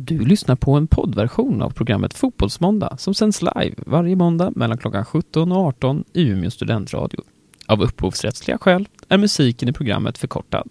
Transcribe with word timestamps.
Du 0.00 0.18
lyssnar 0.18 0.56
på 0.56 0.72
en 0.72 0.86
poddversion 0.86 1.62
av 1.62 1.70
programmet 1.70 2.14
Fotbollsmåndag 2.14 2.96
som 2.98 3.14
sänds 3.14 3.42
live 3.42 3.74
varje 3.86 4.16
måndag 4.16 4.52
mellan 4.56 4.78
klockan 4.78 5.04
17 5.04 5.52
och 5.52 5.66
18 5.66 6.04
i 6.12 6.22
Umeå 6.22 6.50
studentradio. 6.50 7.20
Av 7.66 7.82
upphovsrättsliga 7.82 8.58
skäl 8.58 8.88
är 9.08 9.18
musiken 9.18 9.68
i 9.68 9.72
programmet 9.72 10.18
förkortad. 10.18 10.68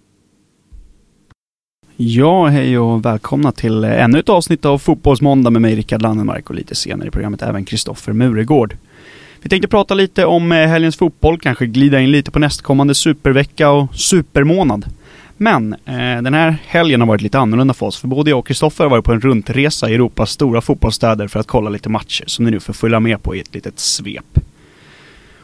Ja, 1.96 2.46
hej 2.46 2.80
och 2.80 3.06
välkomna 3.06 3.52
till 3.52 3.84
ännu 3.84 4.20
ett 4.20 4.30
avsnitt 4.30 4.66
av 4.66 4.78
Fotbollsmåndag 4.78 5.50
med 5.50 5.62
mig 5.62 5.76
Rickard 5.76 6.02
Lannemark 6.02 6.50
och 6.50 6.56
lite 6.56 6.76
senare 6.76 7.08
i 7.08 7.12
programmet 7.12 7.42
även 7.42 7.66
Kristoffer 7.66 8.14
Muregård. 8.14 8.78
Vi 9.42 9.50
tänkte 9.50 9.68
prata 9.68 9.94
lite 9.94 10.26
om 10.26 10.52
eh, 10.52 10.68
helgens 10.68 10.98
fotboll, 10.98 11.40
kanske 11.40 11.66
glida 11.66 12.00
in 12.00 12.12
lite 12.12 12.32
på 12.32 12.40
nästkommande 12.40 12.96
supervecka 12.96 13.72
och 13.72 13.96
supermånad. 13.96 14.86
Men 15.38 15.74
eh, 15.74 16.22
den 16.22 16.34
här 16.34 16.58
helgen 16.66 17.02
har 17.02 17.08
varit 17.08 17.22
lite 17.22 17.40
annorlunda 17.40 17.74
för 17.74 17.86
oss, 17.86 17.98
för 17.98 18.08
både 18.08 18.30
jag 18.30 18.40
och 18.40 18.48
Kristoffer 18.48 18.84
har 18.84 18.92
varit 18.92 19.06
på 19.06 19.12
en 19.12 19.22
runtresa 19.22 19.90
i 19.90 19.94
Europas 19.94 20.32
stora 20.32 20.62
fotbollsstäder 20.62 21.28
för 21.28 21.40
att 21.40 21.48
kolla 21.48 21.70
lite 21.70 21.90
matcher 21.90 22.24
som 22.28 22.46
ni 22.46 22.52
nu 22.52 22.60
får 22.60 22.74
följa 22.74 23.00
med 23.00 23.24
på 23.24 23.36
i 23.36 23.40
ett 23.40 23.54
litet 23.54 23.80
svep. 23.80 24.40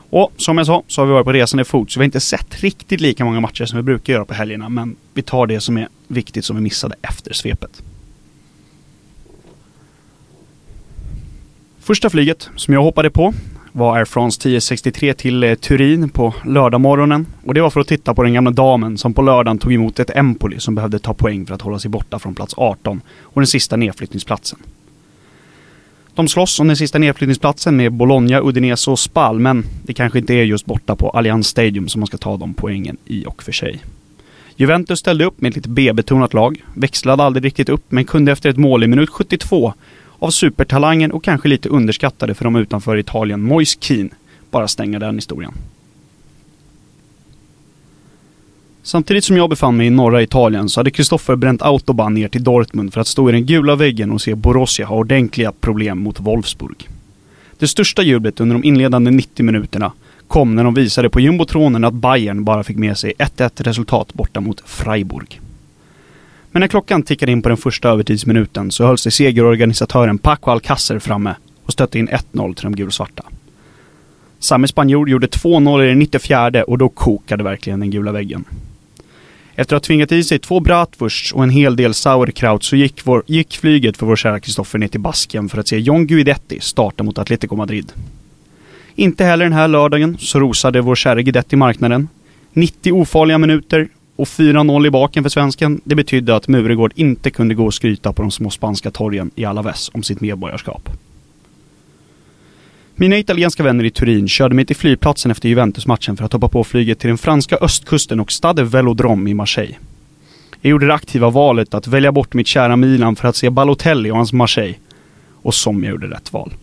Och 0.09 0.31
som 0.37 0.57
jag 0.57 0.67
sa 0.67 0.83
så 0.87 1.01
har 1.01 1.05
vi 1.05 1.13
varit 1.13 1.25
på 1.25 1.33
resande 1.33 1.65
fot, 1.65 1.91
så 1.91 1.99
vi 1.99 2.03
har 2.03 2.05
inte 2.05 2.19
sett 2.19 2.63
riktigt 2.63 3.01
lika 3.01 3.25
många 3.25 3.39
matcher 3.39 3.65
som 3.65 3.77
vi 3.77 3.83
brukar 3.83 4.13
göra 4.13 4.25
på 4.25 4.33
helgerna, 4.33 4.69
men 4.69 4.95
vi 5.13 5.21
tar 5.21 5.47
det 5.47 5.59
som 5.59 5.77
är 5.77 5.87
viktigt 6.07 6.45
som 6.45 6.55
vi 6.55 6.61
missade 6.61 6.95
efter 7.01 7.33
svepet. 7.33 7.83
Första 11.79 12.09
flyget 12.09 12.49
som 12.55 12.73
jag 12.73 12.81
hoppade 12.83 13.09
på 13.09 13.33
var 13.75 13.97
Air 13.97 14.05
France 14.05 14.37
1063 14.37 15.13
till 15.13 15.43
eh, 15.43 15.55
Turin 15.55 16.09
på 16.09 16.33
lördagmorgonen. 16.45 17.27
Och 17.45 17.53
det 17.53 17.61
var 17.61 17.69
för 17.69 17.79
att 17.79 17.87
titta 17.87 18.13
på 18.13 18.23
den 18.23 18.33
gamla 18.33 18.51
damen 18.51 18.97
som 18.97 19.13
på 19.13 19.21
lördagen 19.21 19.57
tog 19.57 19.73
emot 19.73 19.99
ett 19.99 20.15
Empoli 20.15 20.59
som 20.59 20.75
behövde 20.75 20.99
ta 20.99 21.13
poäng 21.13 21.45
för 21.45 21.55
att 21.55 21.61
hålla 21.61 21.79
sig 21.79 21.89
borta 21.89 22.19
från 22.19 22.35
plats 22.35 22.53
18 22.57 23.01
och 23.21 23.41
den 23.41 23.47
sista 23.47 23.75
nedflyttningsplatsen. 23.75 24.59
De 26.15 26.27
slåss 26.27 26.59
om 26.59 26.67
den 26.67 26.77
sista 26.77 26.99
nedflyttningsplatsen 26.99 27.75
med 27.77 27.91
Bologna, 27.91 28.41
Udinese 28.41 28.91
och 28.91 28.99
Spal, 28.99 29.39
men 29.39 29.65
det 29.83 29.93
kanske 29.93 30.19
inte 30.19 30.33
är 30.33 30.43
just 30.43 30.65
borta 30.65 30.95
på 30.95 31.09
Allianz 31.09 31.47
Stadium 31.47 31.87
som 31.87 31.99
man 31.99 32.07
ska 32.07 32.17
ta 32.17 32.37
de 32.37 32.53
poängen 32.53 32.97
i 33.05 33.25
och 33.25 33.43
för 33.43 33.51
sig. 33.51 33.83
Juventus 34.55 34.99
ställde 34.99 35.25
upp 35.25 35.41
med 35.41 35.49
ett 35.49 35.55
lite 35.55 35.69
B-betonat 35.69 36.33
lag, 36.33 36.63
växlade 36.73 37.23
aldrig 37.23 37.45
riktigt 37.45 37.69
upp 37.69 37.83
men 37.89 38.05
kunde 38.05 38.31
efter 38.31 38.49
ett 38.49 38.57
mål 38.57 38.83
i 38.83 38.87
minut 38.87 39.09
72 39.09 39.73
av 40.23 40.31
supertalangen 40.31 41.11
och 41.11 41.23
kanske 41.23 41.47
lite 41.47 41.69
underskattade 41.69 42.33
för 42.33 42.43
de 42.43 42.55
utanför 42.55 42.97
Italien, 42.97 43.41
Moise 43.41 43.77
Keane, 43.79 44.09
bara 44.51 44.67
stänga 44.67 44.99
den 44.99 45.15
historien. 45.15 45.51
Samtidigt 48.83 49.23
som 49.23 49.37
jag 49.37 49.49
befann 49.49 49.77
mig 49.77 49.87
i 49.87 49.89
norra 49.89 50.21
Italien 50.21 50.69
så 50.69 50.79
hade 50.79 50.91
Kristoffer 50.91 51.35
bränt 51.35 51.61
autobahn 51.61 52.13
ner 52.13 52.27
till 52.27 52.43
Dortmund 52.43 52.93
för 52.93 53.01
att 53.01 53.07
stå 53.07 53.29
i 53.29 53.31
den 53.31 53.45
gula 53.45 53.75
väggen 53.75 54.11
och 54.11 54.21
se 54.21 54.35
Borussia 54.35 54.85
ha 54.85 54.95
ordentliga 54.95 55.51
problem 55.51 55.99
mot 55.99 56.19
Wolfsburg. 56.19 56.89
Det 57.57 57.67
största 57.67 58.01
jublet 58.01 58.39
under 58.39 58.55
de 58.55 58.63
inledande 58.63 59.11
90 59.11 59.45
minuterna 59.45 59.91
kom 60.27 60.55
när 60.55 60.63
de 60.63 60.73
visade 60.73 61.09
på 61.09 61.19
jumbotronen 61.19 61.83
att 61.83 61.93
Bayern 61.93 62.43
bara 62.43 62.63
fick 62.63 62.77
med 62.77 62.97
sig 62.97 63.13
1-1 63.19 63.63
resultat 63.63 64.13
borta 64.13 64.41
mot 64.41 64.61
Freiburg. 64.65 65.41
Men 66.53 66.59
när 66.59 66.67
klockan 66.67 67.03
tickade 67.03 67.31
in 67.31 67.41
på 67.41 67.49
den 67.49 67.57
första 67.57 67.89
övertidsminuten 67.89 68.71
så 68.71 68.85
höll 68.85 68.97
sig 68.97 69.11
segerorganisatören 69.11 70.17
Paco 70.17 70.51
Alcacer 70.51 70.99
framme 70.99 71.35
och 71.65 71.73
stötte 71.73 71.99
in 71.99 72.09
1-0 72.09 72.53
till 72.53 72.63
de 72.63 72.75
gulsvarta. 72.75 73.23
Samme 74.39 74.67
spanjor 74.67 75.09
gjorde 75.09 75.27
2-0 75.27 75.83
i 75.83 75.87
den 75.87 75.99
94 75.99 76.63
och 76.63 76.77
då 76.77 76.89
kokade 76.89 77.43
verkligen 77.43 77.79
den 77.79 77.91
gula 77.91 78.11
väggen. 78.11 78.45
Efter 79.55 79.75
att 79.75 79.83
ha 79.83 79.87
tvingat 79.87 80.11
i 80.11 80.23
sig 80.23 80.39
två 80.39 80.59
bratwursts 80.59 81.33
och 81.33 81.43
en 81.43 81.49
hel 81.49 81.75
del 81.75 81.93
sauerkraut 81.93 82.63
så 82.63 82.75
gick, 82.75 83.01
vår, 83.03 83.23
gick 83.27 83.57
flyget 83.57 83.97
för 83.97 84.05
vår 84.05 84.15
kära 84.15 84.39
Kristoffer 84.39 84.79
ner 84.79 84.87
till 84.87 84.99
Basken 84.99 85.49
för 85.49 85.57
att 85.57 85.67
se 85.67 85.77
John 85.77 86.07
Guidetti 86.07 86.59
starta 86.59 87.03
mot 87.03 87.17
Atletico 87.17 87.55
Madrid. 87.55 87.91
Inte 88.95 89.25
heller 89.25 89.45
den 89.45 89.53
här 89.53 89.67
lördagen 89.67 90.17
så 90.19 90.39
rosade 90.39 90.81
vår 90.81 90.95
kära 90.95 91.21
Guidetti 91.21 91.55
marknaden. 91.55 92.07
90 92.53 92.91
ofarliga 92.91 93.37
minuter 93.37 93.87
och 94.15 94.27
4-0 94.27 94.87
i 94.87 94.89
baken 94.89 95.23
för 95.23 95.29
svensken, 95.29 95.81
det 95.83 95.95
betydde 95.95 96.35
att 96.35 96.47
Muregård 96.47 96.93
inte 96.95 97.29
kunde 97.29 97.55
gå 97.55 97.65
och 97.65 97.73
skryta 97.73 98.13
på 98.13 98.21
de 98.21 98.31
små 98.31 98.49
spanska 98.49 98.91
torgen 98.91 99.31
i 99.35 99.45
Alaves 99.45 99.91
om 99.93 100.03
sitt 100.03 100.21
medborgarskap. 100.21 100.89
Mina 102.95 103.17
italienska 103.17 103.63
vänner 103.63 103.83
i 103.83 103.91
Turin 103.91 104.27
körde 104.27 104.55
mig 104.55 104.65
till 104.65 104.75
flygplatsen 104.75 105.31
efter 105.31 105.49
Juventus-matchen 105.49 106.17
för 106.17 106.25
att 106.25 106.33
hoppa 106.33 106.47
på 106.47 106.63
flyget 106.63 106.99
till 106.99 107.07
den 107.07 107.17
franska 107.17 107.57
östkusten 107.61 108.19
och 108.19 108.31
Stade 108.31 108.63
Velodrome 108.63 109.29
i 109.29 109.33
Marseille. 109.33 109.75
Jag 110.61 110.69
gjorde 110.69 110.87
det 110.87 110.93
aktiva 110.93 111.29
valet 111.29 111.73
att 111.73 111.87
välja 111.87 112.11
bort 112.11 112.33
mitt 112.33 112.47
kära 112.47 112.75
Milan 112.75 113.15
för 113.15 113.27
att 113.27 113.35
se 113.35 113.49
Balotelli 113.49 114.11
och 114.11 114.15
hans 114.15 114.33
Marseille. 114.33 114.75
Och 115.41 115.53
som 115.53 115.83
jag 115.83 115.91
gjorde 115.91 116.07
rätt 116.07 116.33
val. 116.33 116.53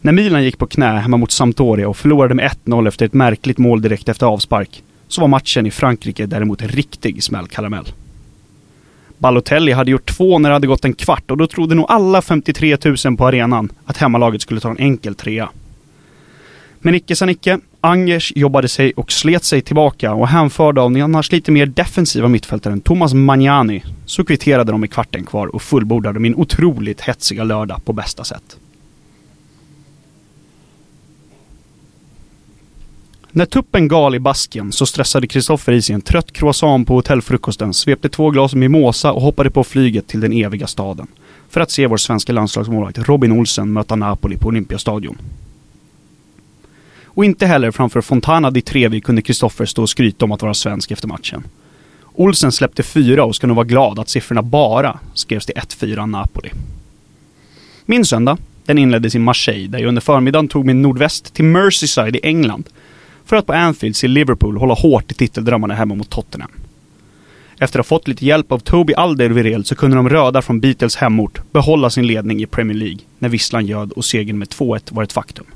När 0.00 0.12
Milan 0.12 0.44
gick 0.44 0.58
på 0.58 0.66
knä 0.66 0.98
hemma 0.98 1.16
mot 1.16 1.30
Sampdoria 1.30 1.88
och 1.88 1.96
förlorade 1.96 2.34
med 2.34 2.50
1-0 2.64 2.88
efter 2.88 3.06
ett 3.06 3.14
märkligt 3.14 3.58
mål 3.58 3.82
direkt 3.82 4.08
efter 4.08 4.26
avspark 4.26 4.82
så 5.08 5.20
var 5.20 5.28
matchen 5.28 5.66
i 5.66 5.70
Frankrike 5.70 6.26
däremot 6.26 6.62
en 6.62 6.68
riktig 6.68 7.22
smällkaramell. 7.22 7.84
Balotelli 9.18 9.72
hade 9.72 9.90
gjort 9.90 10.16
två 10.16 10.38
när 10.38 10.48
det 10.48 10.54
hade 10.54 10.66
gått 10.66 10.84
en 10.84 10.94
kvart 10.94 11.30
och 11.30 11.36
då 11.36 11.46
trodde 11.46 11.74
nog 11.74 11.86
alla 11.88 12.22
53 12.22 12.76
000 13.04 13.16
på 13.16 13.26
arenan 13.26 13.72
att 13.84 13.96
hemmalaget 13.96 14.42
skulle 14.42 14.60
ta 14.60 14.70
en 14.70 14.78
enkel 14.78 15.14
trea. 15.14 15.48
Men 16.80 16.94
icke 16.94 17.16
sa 17.16 17.26
Nicke. 17.26 17.58
Angers 17.80 18.32
jobbade 18.36 18.68
sig 18.68 18.92
och 18.96 19.12
slet 19.12 19.44
sig 19.44 19.60
tillbaka 19.60 20.12
och 20.12 20.28
hänförda 20.28 20.82
av 20.82 20.92
den 20.92 21.02
annars 21.02 21.32
lite 21.32 21.50
mer 21.52 21.66
defensiva 21.66 22.28
mittfältaren 22.28 22.80
Thomas 22.80 23.14
Magnani 23.14 23.84
så 24.06 24.24
kvitterade 24.24 24.72
de 24.72 24.84
i 24.84 24.88
kvarten 24.88 25.24
kvar 25.24 25.46
och 25.46 25.62
fullbordade 25.62 26.20
min 26.20 26.34
otroligt 26.34 27.00
hetsiga 27.00 27.44
lördag 27.44 27.84
på 27.84 27.92
bästa 27.92 28.24
sätt. 28.24 28.56
När 33.32 33.46
tuppen 33.46 33.88
gal 33.88 34.14
i 34.14 34.18
basken 34.18 34.72
så 34.72 34.86
stressade 34.86 35.26
Kristoffer 35.26 35.72
i 35.72 35.82
sig 35.82 35.94
en 35.94 36.00
trött 36.00 36.32
croissant 36.32 36.88
på 36.88 36.94
hotellfrukosten, 36.94 37.74
svepte 37.74 38.08
två 38.08 38.30
glas 38.30 38.54
mimosa 38.54 39.12
och 39.12 39.22
hoppade 39.22 39.50
på 39.50 39.64
flyget 39.64 40.06
till 40.06 40.20
den 40.20 40.32
eviga 40.32 40.66
staden. 40.66 41.06
För 41.48 41.60
att 41.60 41.70
se 41.70 41.86
vår 41.86 41.96
svenska 41.96 42.32
landslagsmålvakt 42.32 42.98
Robin 42.98 43.32
Olsen 43.32 43.72
möta 43.72 43.96
Napoli 43.96 44.36
på 44.36 44.48
Olympiastadion. 44.48 45.18
Och 47.04 47.24
inte 47.24 47.46
heller 47.46 47.70
framför 47.70 48.00
Fontana 48.00 48.50
di 48.50 48.62
Trevi 48.62 49.00
kunde 49.00 49.22
Kristoffer 49.22 49.66
stå 49.66 49.82
och 49.82 49.90
skryta 49.90 50.24
om 50.24 50.32
att 50.32 50.42
vara 50.42 50.54
svensk 50.54 50.90
efter 50.90 51.08
matchen. 51.08 51.44
Olsen 52.14 52.52
släppte 52.52 52.82
fyra 52.82 53.24
och 53.24 53.36
ska 53.36 53.46
nog 53.46 53.56
vara 53.56 53.66
glad 53.66 53.98
att 53.98 54.08
siffrorna 54.08 54.42
bara 54.42 54.98
skrevs 55.14 55.46
till 55.46 55.54
1-4 55.54 56.06
Napoli. 56.06 56.50
Min 57.84 58.04
söndag, 58.04 58.38
den 58.64 58.78
inleddes 58.78 59.14
i 59.14 59.18
Marseille 59.18 59.68
där 59.68 59.78
jag 59.78 59.88
under 59.88 60.02
förmiddagen 60.02 60.48
tog 60.48 60.66
mig 60.66 60.74
nordväst 60.74 61.34
till 61.34 61.44
Merseyside 61.44 62.16
i 62.16 62.20
England 62.22 62.68
för 63.28 63.36
att 63.36 63.46
på 63.46 63.52
Anfield 63.52 63.96
se 63.96 64.08
Liverpool 64.08 64.56
hålla 64.56 64.74
hårt 64.74 65.12
i 65.12 65.14
titeldrömmarna 65.14 65.74
hemma 65.74 65.94
mot 65.94 66.10
Tottenham. 66.10 66.50
Efter 67.60 67.80
att 67.80 67.86
ha 67.86 67.88
fått 67.88 68.08
lite 68.08 68.26
hjälp 68.26 68.52
av 68.52 68.58
Toby 68.58 68.94
Alderweireld 68.94 69.66
så 69.66 69.74
kunde 69.74 69.96
de 69.96 70.08
röda 70.08 70.42
från 70.42 70.60
Beatles 70.60 70.96
hemort 70.96 71.40
behålla 71.52 71.90
sin 71.90 72.06
ledning 72.06 72.42
i 72.42 72.46
Premier 72.46 72.76
League 72.76 72.98
när 73.18 73.28
visslan 73.28 73.66
ljöd 73.66 73.92
och 73.92 74.04
segern 74.04 74.38
med 74.38 74.48
2-1 74.48 74.94
var 74.94 75.02
ett 75.02 75.12
faktum. 75.12 75.46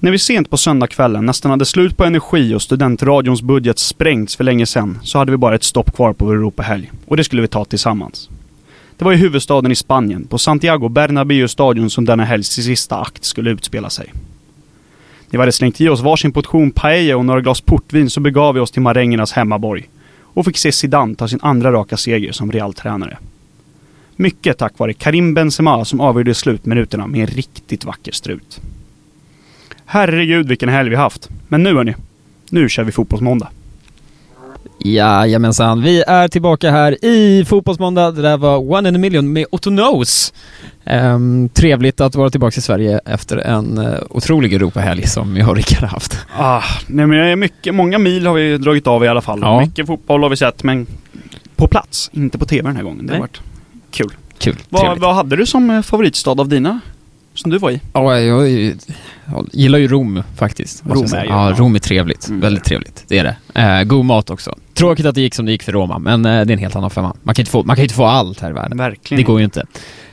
När 0.00 0.10
vi 0.10 0.18
sent 0.18 0.50
på 0.50 0.56
söndagskvällen 0.56 1.26
nästan 1.26 1.50
hade 1.50 1.64
slut 1.64 1.96
på 1.96 2.04
energi 2.04 2.54
och 2.54 2.62
studentradions 2.62 3.42
budget 3.42 3.78
sprängts 3.78 4.36
för 4.36 4.44
länge 4.44 4.66
sedan 4.66 4.98
så 5.02 5.18
hade 5.18 5.30
vi 5.30 5.36
bara 5.36 5.54
ett 5.54 5.64
stopp 5.64 5.96
kvar 5.96 6.12
på 6.12 6.24
vår 6.24 6.34
Europahelg 6.34 6.92
och 7.06 7.16
det 7.16 7.24
skulle 7.24 7.42
vi 7.42 7.48
ta 7.48 7.64
tillsammans. 7.64 8.28
Det 8.96 9.04
var 9.04 9.12
i 9.12 9.16
huvudstaden 9.16 9.72
i 9.72 9.76
Spanien, 9.76 10.26
på 10.26 10.38
Santiago 10.38 10.88
Bernabéu-stadion 10.88 11.90
som 11.90 12.04
denna 12.04 12.24
helgs 12.24 12.48
sista 12.48 12.96
akt 13.00 13.24
skulle 13.24 13.50
utspela 13.50 13.90
sig. 13.90 14.12
När 15.30 15.38
vi 15.38 15.42
hade 15.42 15.52
slängt 15.52 15.80
i 15.80 15.88
oss 15.88 16.00
varsin 16.00 16.32
portion 16.32 16.70
paella 16.70 17.16
och 17.16 17.24
några 17.24 17.40
glas 17.40 17.60
portvin 17.60 18.10
så 18.10 18.20
begav 18.20 18.54
vi 18.54 18.60
oss 18.60 18.70
till 18.70 18.82
marängernas 18.82 19.32
hemmaborg 19.32 19.88
och 20.20 20.44
fick 20.44 20.58
se 20.58 20.72
Zidane 20.72 21.14
ta 21.14 21.28
sin 21.28 21.38
andra 21.42 21.72
raka 21.72 21.96
seger 21.96 22.32
som 22.32 22.52
Real-tränare. 22.52 23.18
Mycket 24.16 24.58
tack 24.58 24.78
vare 24.78 24.92
Karim 24.92 25.34
Benzema 25.34 25.84
som 25.84 26.00
avgjorde 26.00 26.34
slutminuterna 26.34 27.06
med 27.06 27.20
en 27.20 27.26
riktigt 27.26 27.84
vacker 27.84 28.12
strut. 28.12 28.60
Herregud 29.84 30.48
vilken 30.48 30.68
helg 30.68 30.90
vi 30.90 30.96
haft. 30.96 31.28
Men 31.48 31.62
nu 31.62 31.74
hörni, 31.74 31.94
nu 32.50 32.68
kör 32.68 32.84
vi 32.84 32.92
fotbollsmåndag. 32.92 33.48
Jajamensan, 34.78 35.82
vi 35.82 36.02
är 36.02 36.28
tillbaka 36.28 36.70
här 36.70 37.04
i 37.04 37.44
Fotbollsmåndag. 37.44 38.10
Det 38.10 38.22
där 38.22 38.36
var 38.36 38.72
One 38.72 38.88
in 38.88 38.96
a 38.96 38.98
Million 38.98 39.32
med 39.32 39.46
Otto 39.50 39.70
Knows. 39.70 40.32
Um, 40.84 41.48
trevligt 41.48 42.00
att 42.00 42.14
vara 42.14 42.30
tillbaka 42.30 42.58
i 42.58 42.60
Sverige 42.60 43.00
efter 43.04 43.36
en 43.36 43.78
uh, 43.78 43.94
otrolig 44.10 44.52
Europahelg 44.52 45.06
som 45.06 45.36
jag 45.36 45.48
och 45.48 45.56
Rickard 45.56 45.80
har 45.80 45.88
haft. 45.88 46.18
Ah, 46.36 46.62
nej 46.86 47.06
men 47.06 47.38
mycket, 47.38 47.74
många 47.74 47.98
mil 47.98 48.26
har 48.26 48.34
vi 48.34 48.58
dragit 48.58 48.86
av 48.86 49.04
i 49.04 49.08
alla 49.08 49.20
fall. 49.20 49.38
Ja. 49.42 49.60
Mycket 49.60 49.86
fotboll 49.86 50.22
har 50.22 50.30
vi 50.30 50.36
sett, 50.36 50.62
men 50.62 50.86
på 51.56 51.68
plats, 51.68 52.10
inte 52.12 52.38
på 52.38 52.44
TV 52.44 52.68
den 52.68 52.76
här 52.76 52.82
gången. 52.82 53.06
Det 53.06 53.12
har 53.12 53.20
varit 53.20 53.40
kul. 53.90 54.12
Kul, 54.38 54.56
vad, 54.68 54.98
vad 54.98 55.14
hade 55.14 55.36
du 55.36 55.46
som 55.46 55.70
eh, 55.70 55.82
favoritstad 55.82 56.30
av 56.40 56.48
dina, 56.48 56.80
som 57.38 57.50
du 57.50 57.58
var 57.58 57.70
i? 57.70 57.80
Ja, 57.92 58.18
jag 58.20 58.48
Jag 59.32 59.48
gillar 59.52 59.78
ju 59.78 59.88
Rom 59.88 60.22
faktiskt. 60.36 60.82
Rom 60.86 61.06
jag 61.10 61.20
är 61.20 61.24
ju- 61.24 61.30
Ja. 61.30 61.54
Rom 61.56 61.74
är 61.74 61.78
trevligt. 61.78 62.28
Mm. 62.28 62.40
Väldigt 62.40 62.64
trevligt. 62.64 63.04
Det 63.08 63.18
är 63.18 63.24
det. 63.52 63.60
Eh, 63.60 63.84
god 63.84 64.04
mat 64.04 64.30
också. 64.30 64.54
Tråkigt 64.74 65.06
att 65.06 65.14
det 65.14 65.20
gick 65.20 65.34
som 65.34 65.46
det 65.46 65.52
gick 65.52 65.62
för 65.62 65.72
Roma, 65.72 65.98
men 65.98 66.26
eh, 66.26 66.30
det 66.32 66.52
är 66.52 66.52
en 66.52 66.58
helt 66.58 66.76
annan 66.76 66.90
femma. 66.90 67.14
Man 67.22 67.34
kan 67.34 67.42
inte 67.42 67.50
få, 67.50 67.62
man 67.64 67.76
kan 67.76 67.82
inte 67.82 67.94
få 67.94 68.04
allt 68.04 68.40
här 68.40 68.50
i 68.50 68.52
världen. 68.52 68.78
Verkligen. 68.78 69.18
Det 69.18 69.24
går 69.24 69.38
ju 69.38 69.44
inte. 69.44 69.60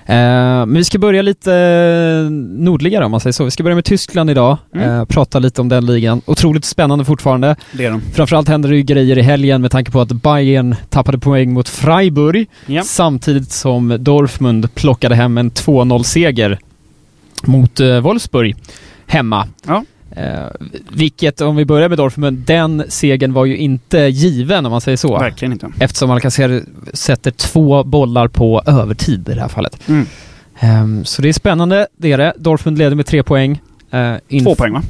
Eh, 0.08 0.16
men 0.16 0.74
vi 0.74 0.84
ska 0.84 1.00
börja 1.00 1.22
lite 1.22 1.54
eh, 1.54 2.32
nordligare 2.32 3.06
om 3.06 3.12
man 3.12 3.20
säger 3.20 3.32
så. 3.32 3.44
Vi 3.44 3.52
ska 3.52 3.64
börja 3.64 3.76
med 3.76 3.86
Tyskland 3.86 4.30
idag. 4.30 4.58
Mm. 4.76 4.90
Eh, 5.00 5.06
prata 5.06 5.40
lite 5.40 5.62
om 5.62 5.70
den 5.70 5.86
ligan. 5.86 6.22
Otroligt 6.26 6.66
spännande 6.66 7.06
fortfarande. 7.06 7.56
Det 7.72 7.86
är 7.86 7.92
de. 7.92 8.02
Framförallt 8.14 8.48
händer 8.48 8.70
det 8.70 8.76
ju 8.76 8.84
grejer 8.84 9.18
i 9.18 9.22
helgen 9.22 9.62
med 9.62 9.72
tanke 9.72 9.92
på 9.92 10.02
att 10.02 10.12
Bayern 10.12 10.76
tappade 10.90 11.20
poäng 11.20 11.54
mot 11.54 11.70
Freiburg 11.70 12.48
Ja. 12.66 12.82
samtidigt 12.84 13.52
som 13.52 13.98
Dortmund 14.00 14.76
plockade 14.76 15.16
hem 15.16 15.38
en 15.38 15.52
2-0-seger 15.52 16.60
mot 17.44 17.80
eh, 17.80 18.00
Wolfsburg 18.00 18.56
hemma. 19.08 19.48
Ja. 19.68 19.84
Eh, 20.16 20.48
vilket, 20.92 21.42
om 21.42 21.56
vi 21.56 21.66
börjar 21.66 21.90
med 21.90 21.98
Dortmund, 21.98 22.38
den 22.38 22.84
segern 22.90 23.34
var 23.34 23.46
ju 23.46 23.58
inte 23.58 23.98
given 24.00 24.66
om 24.66 24.72
man 24.72 24.82
säger 24.82 24.98
så. 24.98 25.18
Verkligen 25.20 25.52
inte. 25.52 25.72
Eftersom 25.80 26.12
Alcacer 26.12 26.64
sätter 26.94 27.32
två 27.32 27.84
bollar 27.84 28.28
på 28.28 28.62
övertid 28.68 29.30
i 29.30 29.34
det 29.34 29.42
här 29.42 29.48
fallet. 29.48 29.80
Mm. 29.90 30.06
Ehm, 30.60 31.06
så 31.06 31.22
det 31.22 31.30
är 31.30 31.34
spännande, 31.34 31.88
det 31.98 32.12
är 32.12 32.18
det. 32.18 32.34
Dortmund 32.38 32.78
leder 32.78 32.96
med 32.96 33.06
tre 33.06 33.24
poäng. 33.24 33.62
Eh, 33.92 34.16
Två 34.44 34.56
poäng 34.56 34.74
va? 34.74 34.82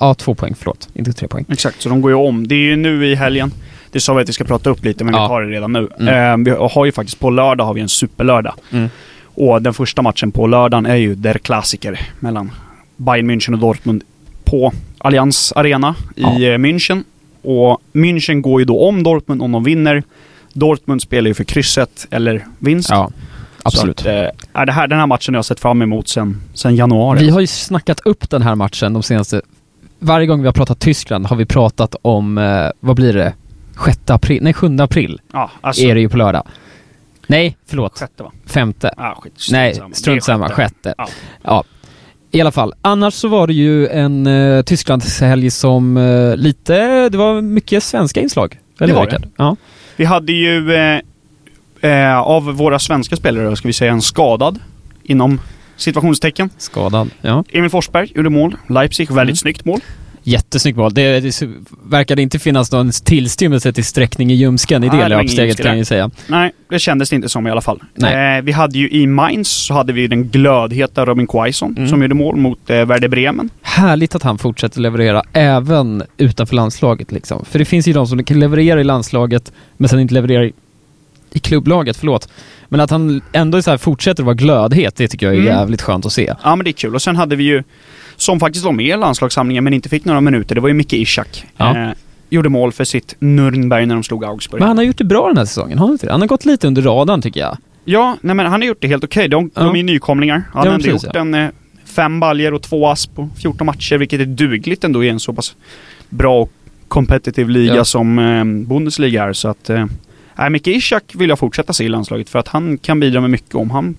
Ja, 0.00 0.14
två 0.14 0.34
poäng, 0.34 0.54
förlåt. 0.58 0.88
Inte 0.94 1.12
tre 1.12 1.28
poäng. 1.28 1.44
Exakt, 1.48 1.82
så 1.82 1.88
de 1.88 2.00
går 2.00 2.10
ju 2.10 2.16
om. 2.16 2.48
Det 2.48 2.54
är 2.54 2.58
ju 2.58 2.76
nu 2.76 3.06
i 3.06 3.14
helgen. 3.14 3.52
Det 3.92 4.00
sa 4.00 4.14
vi 4.14 4.22
att 4.22 4.28
vi 4.28 4.32
ska 4.32 4.44
prata 4.44 4.70
upp 4.70 4.84
lite, 4.84 5.04
men 5.04 5.14
Ja. 5.14 5.22
vi 5.22 5.28
tar 5.28 5.42
det 5.42 5.48
redan 5.48 5.72
nu. 5.72 5.88
Mm. 6.00 6.40
Eh, 6.48 6.52
vi 6.54 6.68
har 6.74 6.84
ju 6.84 6.92
faktiskt 6.92 7.20
på 7.20 7.30
lördag 7.30 7.64
har 7.64 7.74
vi 7.74 7.80
en 7.80 7.88
superlördag. 7.88 8.54
Mm. 8.70 8.88
Och 9.34 9.62
den 9.62 9.74
första 9.74 10.02
matchen 10.02 10.32
på 10.32 10.46
lördagen 10.46 10.86
är 10.86 10.96
ju 10.96 11.14
Der 11.14 11.38
Klassiker 11.38 12.00
mellan 12.20 12.50
Bayern 12.96 13.30
München 13.30 13.52
och 13.52 13.58
Dortmund 13.58 14.02
på 14.44 14.72
Allianz 14.98 15.52
Arena 15.56 15.94
i 16.16 16.22
Ja. 16.22 16.28
eh, 16.28 16.58
München. 16.58 17.04
Och 17.42 17.80
München 17.92 18.40
går 18.40 18.60
ju 18.60 18.64
då 18.64 18.88
om 18.88 19.02
Dortmund 19.02 19.42
om 19.42 19.52
de 19.52 19.64
vinner. 19.64 20.02
Dortmund 20.52 21.02
spelar 21.02 21.28
ju 21.28 21.34
för 21.34 21.44
krysset 21.44 22.06
eller 22.10 22.46
vinst. 22.58 22.90
Ja, 22.90 23.10
absolut. 23.62 24.00
Att, 24.00 24.06
eh, 24.06 24.28
är 24.52 24.66
det 24.66 24.72
här, 24.72 24.86
den 24.88 24.98
här 24.98 25.06
matchen 25.06 25.34
har 25.34 25.38
jag 25.38 25.44
sett 25.44 25.60
fram 25.60 25.82
emot 25.82 26.08
sen, 26.08 26.42
sen 26.54 26.76
januari. 26.76 27.20
Vi 27.20 27.30
har 27.30 27.40
ju 27.40 27.46
snackat 27.46 28.00
upp 28.00 28.30
den 28.30 28.42
här 28.42 28.54
matchen 28.54 28.92
de 28.92 29.02
senaste... 29.02 29.40
Varje 29.98 30.26
gång 30.26 30.40
vi 30.40 30.46
har 30.46 30.52
pratat 30.52 30.78
Tyskland 30.78 31.26
har 31.26 31.36
vi 31.36 31.44
pratat 31.46 31.94
om, 32.02 32.38
eh, 32.38 32.66
vad 32.80 32.96
blir 32.96 33.12
det? 33.12 33.34
6 33.84 34.10
april? 34.10 34.38
Nej, 34.42 34.52
7 34.54 34.76
april 34.80 35.20
ja, 35.32 35.50
alltså, 35.60 35.82
är 35.82 35.94
det 35.94 36.00
ju 36.00 36.08
på 36.08 36.16
lördag. 36.16 36.46
Nej, 37.30 37.56
förlåt. 37.66 37.98
sjätte 37.98 38.22
va? 38.22 38.32
Femte. 38.46 38.94
Ah, 38.96 39.14
skit, 39.14 39.32
strunt 39.36 39.52
Nej, 39.52 39.74
samma. 39.74 39.88
Det 39.88 39.94
strunt 39.94 40.24
samma. 40.24 40.48
sjätte. 40.48 40.54
Sjätte. 40.84 40.94
Ja. 40.98 41.08
Ja. 41.42 41.64
I 42.30 42.40
alla 42.40 42.52
fall. 42.52 42.74
Annars 42.82 43.14
så 43.14 43.28
var 43.28 43.46
det 43.46 43.52
ju 43.52 43.88
en 43.88 44.26
uh, 44.26 44.62
Tysklandshelg 44.62 45.50
som 45.50 45.96
eh, 45.96 46.36
lite... 46.36 47.08
Det 47.08 47.18
var 47.18 47.40
mycket 47.40 47.82
svenska 47.82 48.20
inslag. 48.20 48.58
Eller 48.78 48.88
Det 48.88 48.94
var 48.98 49.06
Rickard? 49.06 49.26
Ja. 49.36 49.56
Vi 49.96 50.04
hade 50.04 50.32
ju 50.32 50.72
eh, 50.74 51.00
eh, 51.90 52.18
av 52.18 52.44
våra 52.44 52.78
svenska 52.78 53.16
spelare, 53.16 53.56
ska 53.56 53.68
vi 53.68 53.72
säga 53.72 53.92
en 53.92 54.02
skadad 54.02 54.58
inom 55.02 55.40
situationstecken. 55.76 56.50
Skadad. 56.58 57.10
Ja. 57.20 57.44
Emil 57.52 57.70
Forsberg 57.70 58.12
gjorde 58.14 58.30
mål. 58.30 58.56
Leipzig, 58.68 59.10
väldigt 59.10 59.32
Mm. 59.34 59.36
snyggt 59.36 59.64
mål. 59.64 59.80
Jättesnyggt 60.30 60.78
mål. 60.78 60.94
Det, 60.94 61.20
det 61.20 61.42
verkade 61.84 62.22
inte 62.22 62.38
finnas 62.38 62.72
någon 62.72 62.90
tillstymmelse 62.90 63.72
till 63.72 63.84
sträckning 63.84 64.30
i 64.30 64.34
ljumsken 64.34 64.84
i 64.84 64.88
det 64.88 65.08
löpsteget 65.08 65.56
kan 65.56 65.66
jag 65.66 65.76
ju 65.78 65.84
säga. 65.84 66.10
Nej, 66.26 66.52
det 66.68 66.78
kändes 66.78 67.10
det 67.10 67.16
inte 67.16 67.28
som 67.28 67.46
i 67.46 67.50
alla 67.50 67.60
fall. 67.60 67.80
Nej. 67.94 68.38
Eh, 68.38 68.42
vi 68.44 68.52
hade 68.52 68.78
ju 68.78 68.90
i 68.90 69.06
Mainz 69.06 69.48
så 69.48 69.74
hade 69.74 69.92
vi 69.92 70.06
den 70.06 70.28
glödheta 70.28 71.04
Robin 71.04 71.26
Quaison 71.26 71.74
Mm. 71.76 71.88
som 71.88 72.02
gjorde 72.02 72.14
mål 72.14 72.36
mot 72.36 72.70
eh, 72.70 72.84
Werder 72.84 73.08
Bremen. 73.08 73.50
Härligt 73.62 74.14
att 74.14 74.22
han 74.22 74.38
fortsätter 74.38 74.80
leverera 74.80 75.22
även 75.32 76.02
utanför 76.16 76.56
landslaget 76.56 77.12
liksom. 77.12 77.44
För 77.44 77.58
det 77.58 77.64
finns 77.64 77.88
ju 77.88 77.92
de 77.92 78.06
som 78.06 78.24
kan 78.24 78.40
leverera 78.40 78.80
i 78.80 78.84
landslaget 78.84 79.52
men 79.76 79.88
sen 79.88 80.00
inte 80.00 80.14
levererar 80.14 80.42
i, 80.44 80.52
i 81.32 81.38
klubblaget, 81.38 81.96
förlåt. 81.96 82.28
Men 82.68 82.80
att 82.80 82.90
han 82.90 83.22
ändå 83.32 83.62
så 83.62 83.78
fortsätter 83.78 84.22
att 84.22 84.26
vara 84.26 84.34
glödhet, 84.34 84.96
det 84.96 85.08
tycker 85.08 85.26
jag 85.26 85.34
är 85.34 85.40
Mm. 85.40 85.52
jävligt 85.52 85.82
skönt 85.82 86.06
att 86.06 86.12
se. 86.12 86.34
Ja 86.42 86.56
men 86.56 86.64
det 86.64 86.70
är 86.70 86.72
kul. 86.72 86.94
Och 86.94 87.02
sen 87.02 87.16
hade 87.16 87.36
vi 87.36 87.44
ju, 87.44 87.62
som 88.20 88.40
faktiskt 88.40 88.64
var 88.64 88.72
med 88.72 88.86
i 88.86 88.96
landslagssamlingen 88.96 89.64
men 89.64 89.72
inte 89.74 89.88
fick 89.88 90.04
några 90.04 90.20
minuter, 90.20 90.54
det 90.54 90.60
var 90.60 90.68
ju 90.68 90.74
Micke 90.74 90.92
Ishak. 90.92 91.44
Ja. 91.56 91.76
Eh, 91.78 91.90
gjorde 92.30 92.48
mål 92.48 92.72
för 92.72 92.84
sitt 92.84 93.16
Nürnberg 93.20 93.86
när 93.86 93.94
de 93.94 94.02
slog 94.04 94.24
Augsburg. 94.24 94.60
Men 94.60 94.68
han 94.68 94.76
har 94.76 94.84
gjort 94.84 94.98
det 94.98 95.04
bra 95.04 95.28
den 95.28 95.36
här 95.36 95.44
säsongen, 95.44 95.78
har 95.78 95.86
han 95.86 95.92
inte 95.94 96.06
det? 96.06 96.12
Han 96.12 96.20
har 96.20 96.28
gått 96.28 96.44
lite 96.44 96.66
under 96.66 96.82
radarn 96.82 97.22
tycker 97.22 97.40
jag. 97.40 97.56
Ja, 97.84 98.16
nej 98.20 98.34
men 98.36 98.46
han 98.46 98.60
har 98.60 98.68
gjort 98.68 98.80
det 98.80 98.88
helt 98.88 99.04
okej. 99.04 99.28
De, 99.28 99.50
Ja. 99.54 99.62
de 99.62 99.76
är 99.76 99.82
nykomlingar. 99.82 100.34
Han 100.52 100.64
Ja, 100.64 100.70
har 100.70 100.74
ändå 100.74 100.84
precis, 100.84 101.04
gjort 101.04 101.14
ja. 101.14 101.20
en, 101.20 101.34
eh, 101.34 101.48
fem 101.84 102.20
baljer 102.20 102.54
och 102.54 102.62
två 102.62 102.86
ass 102.88 103.06
på 103.06 103.28
14 103.42 103.66
matcher, 103.66 103.96
vilket 103.98 104.20
är 104.20 104.24
dugligt 104.24 104.84
ändå 104.84 105.04
i 105.04 105.08
en 105.08 105.20
så 105.20 105.32
pass 105.32 105.56
bra 106.08 106.40
och 106.42 106.52
competitive 106.88 107.52
liga 107.52 107.74
Ja. 107.74 107.84
som 107.84 108.18
eh, 108.18 108.44
Bundesliga 108.44 109.24
är. 109.24 109.32
Så 109.32 109.48
att... 109.48 109.70
Eh, 109.70 109.86
Micke 110.50 110.66
Ishak 110.66 111.04
vill 111.14 111.28
jag 111.28 111.38
fortsätta 111.38 111.72
se 111.72 111.84
i 111.84 111.88
landslaget 111.88 112.28
för 112.28 112.38
att 112.38 112.48
han 112.48 112.78
kan 112.78 113.00
bidra 113.00 113.20
med 113.20 113.30
mycket 113.30 113.54
om 113.54 113.70
han... 113.70 113.96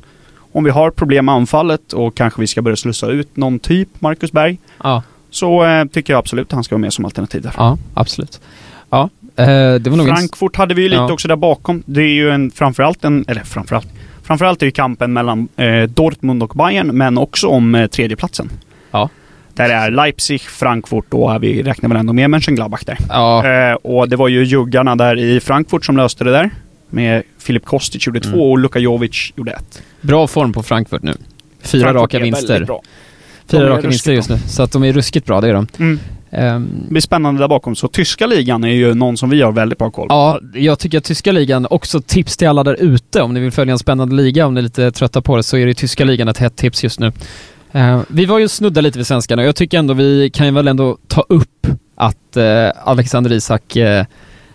Om 0.51 0.63
vi 0.63 0.69
har 0.71 0.91
problem 0.91 1.25
med 1.25 1.35
anfallet 1.35 1.93
och 1.93 2.15
kanske 2.15 2.41
vi 2.41 2.47
ska 2.47 2.61
börja 2.61 2.75
slussa 2.77 3.07
ut 3.07 3.37
någon 3.37 3.59
typ, 3.59 3.87
Marcus 4.01 4.31
Berg, 4.31 4.57
Ja, 4.83 5.03
så 5.29 5.63
eh, 5.65 5.85
tycker 5.85 6.13
jag 6.13 6.17
absolut 6.19 6.47
att 6.47 6.51
han 6.53 6.63
ska 6.63 6.75
vara 6.75 6.81
med 6.81 6.93
som 6.93 7.05
alternativ 7.05 7.41
där. 7.41 7.53
ja 7.57 7.77
absolut. 7.93 8.41
Ja, 8.89 9.09
eh, 9.35 9.45
det 9.73 9.87
var 9.87 9.97
nog. 9.97 10.07
Frankfurt 10.07 10.55
hade 10.55 10.73
vi 10.73 10.81
ju 10.81 10.89
lite 10.89 11.01
Ja. 11.01 11.13
också 11.13 11.27
där 11.27 11.35
bakom. 11.35 11.83
Det 11.85 12.01
är 12.01 12.13
ju 12.13 12.29
en, 12.29 12.51
framförallt 12.51 13.03
en, 13.05 13.25
eller 13.27 13.41
framförallt, 13.43 13.87
framförallt 14.23 14.61
är 14.61 14.65
ju 14.65 14.71
kampen 14.71 15.13
mellan 15.13 15.47
eh, 15.55 15.83
Dortmund 15.83 16.43
och 16.43 16.49
Bayern, 16.55 16.87
men 16.87 17.17
också 17.17 17.47
om 17.47 17.75
eh, 17.75 17.87
tredjeplatsen. 17.87 18.49
Ja. 18.91 19.09
Där 19.53 19.69
är 19.69 19.91
Leipzig, 19.91 20.41
Frankfurt 20.41 21.05
och 21.13 21.43
vi 21.43 21.63
räknar 21.63 21.89
väl 21.89 21.97
ändå 21.97 22.13
med 22.13 22.29
Mönchengladbach 22.29 22.83
där. 22.85 22.97
Ja, 23.09 23.45
Eh, 23.47 23.73
och 23.73 24.09
det 24.09 24.15
var 24.15 24.27
ju 24.27 24.43
juggarna 24.43 24.95
där 24.95 25.19
i 25.19 25.39
Frankfurt 25.39 25.85
som 25.85 25.97
löste 25.97 26.23
det 26.23 26.31
där. 26.31 26.49
Med 26.91 27.23
Filip 27.39 27.65
Kostic 27.65 28.07
gjorde 28.07 28.19
Mm. 28.19 28.31
två 28.33 28.51
och 28.51 28.59
Luka 28.59 28.79
Jovic 28.79 29.33
gjorde 29.35 29.51
ett. 29.51 29.81
bra 30.01 30.27
form 30.27 30.53
på 30.53 30.63
Frankfurt 30.63 31.03
nu. 31.03 31.13
Fyra 31.61 31.81
Frankfurt 31.81 32.01
raka 32.01 32.19
vinster. 32.19 32.67
Fyra 33.47 33.69
raka 33.69 33.87
vinster 33.87 34.11
just 34.13 34.29
nu. 34.29 34.37
Så 34.47 34.63
att 34.63 34.71
de 34.71 34.83
är 34.83 34.93
ruskigt 34.93 35.25
bra, 35.25 35.41
det 35.41 35.47
är 35.49 35.53
de. 35.53 35.67
Mm. 35.79 35.99
Ehm, 36.31 36.69
Det 36.85 36.89
blir 36.91 37.01
spännande 37.01 37.41
där 37.41 37.47
bakom. 37.47 37.75
Så 37.75 37.87
tyska 37.87 38.27
ligan 38.27 38.63
är 38.63 38.67
ju 38.73 38.93
någon 38.93 39.17
som 39.17 39.29
vi 39.29 39.41
har 39.41 39.51
väldigt 39.51 39.79
bra 39.79 39.89
koll 39.91 40.07
på. 40.07 40.13
Ja, 40.13 40.39
jag 40.53 40.79
tycker 40.79 40.97
att 40.97 41.03
tyska 41.03 41.31
ligan, 41.31 41.67
också 41.69 42.01
tips 42.01 42.37
till 42.37 42.47
alla 42.47 42.63
där 42.63 42.73
ute 42.73 43.21
om 43.21 43.33
ni 43.33 43.39
vill 43.39 43.51
följa 43.51 43.71
en 43.71 43.79
spännande 43.79 44.15
liga, 44.15 44.45
om 44.45 44.53
ni 44.53 44.57
är 44.59 44.63
lite 44.63 44.91
trötta 44.91 45.21
på 45.21 45.35
det, 45.37 45.43
så 45.43 45.57
är 45.57 45.65
det 45.65 45.73
tyska 45.73 46.03
ligan 46.05 46.27
ett 46.27 46.37
hett 46.37 46.55
tips 46.55 46.83
just 46.83 46.99
nu. 46.99 47.11
Eh, 47.71 48.01
vi 48.07 48.25
var 48.25 48.39
ju 48.39 48.47
snudda 48.47 48.81
lite 48.81 48.97
vid 48.99 49.07
svenskarna 49.07 49.41
och 49.41 49.47
jag 49.47 49.55
tycker 49.55 49.79
ändå 49.79 49.93
vi 49.93 50.29
kan 50.29 50.45
ju 50.45 50.51
väl 50.53 50.67
ändå 50.67 50.97
ta 51.07 51.25
upp 51.29 51.67
att 51.95 52.37
eh, 52.37 52.69
Alexander 52.83 53.31
Isak 53.31 53.75
eh, 53.75 54.05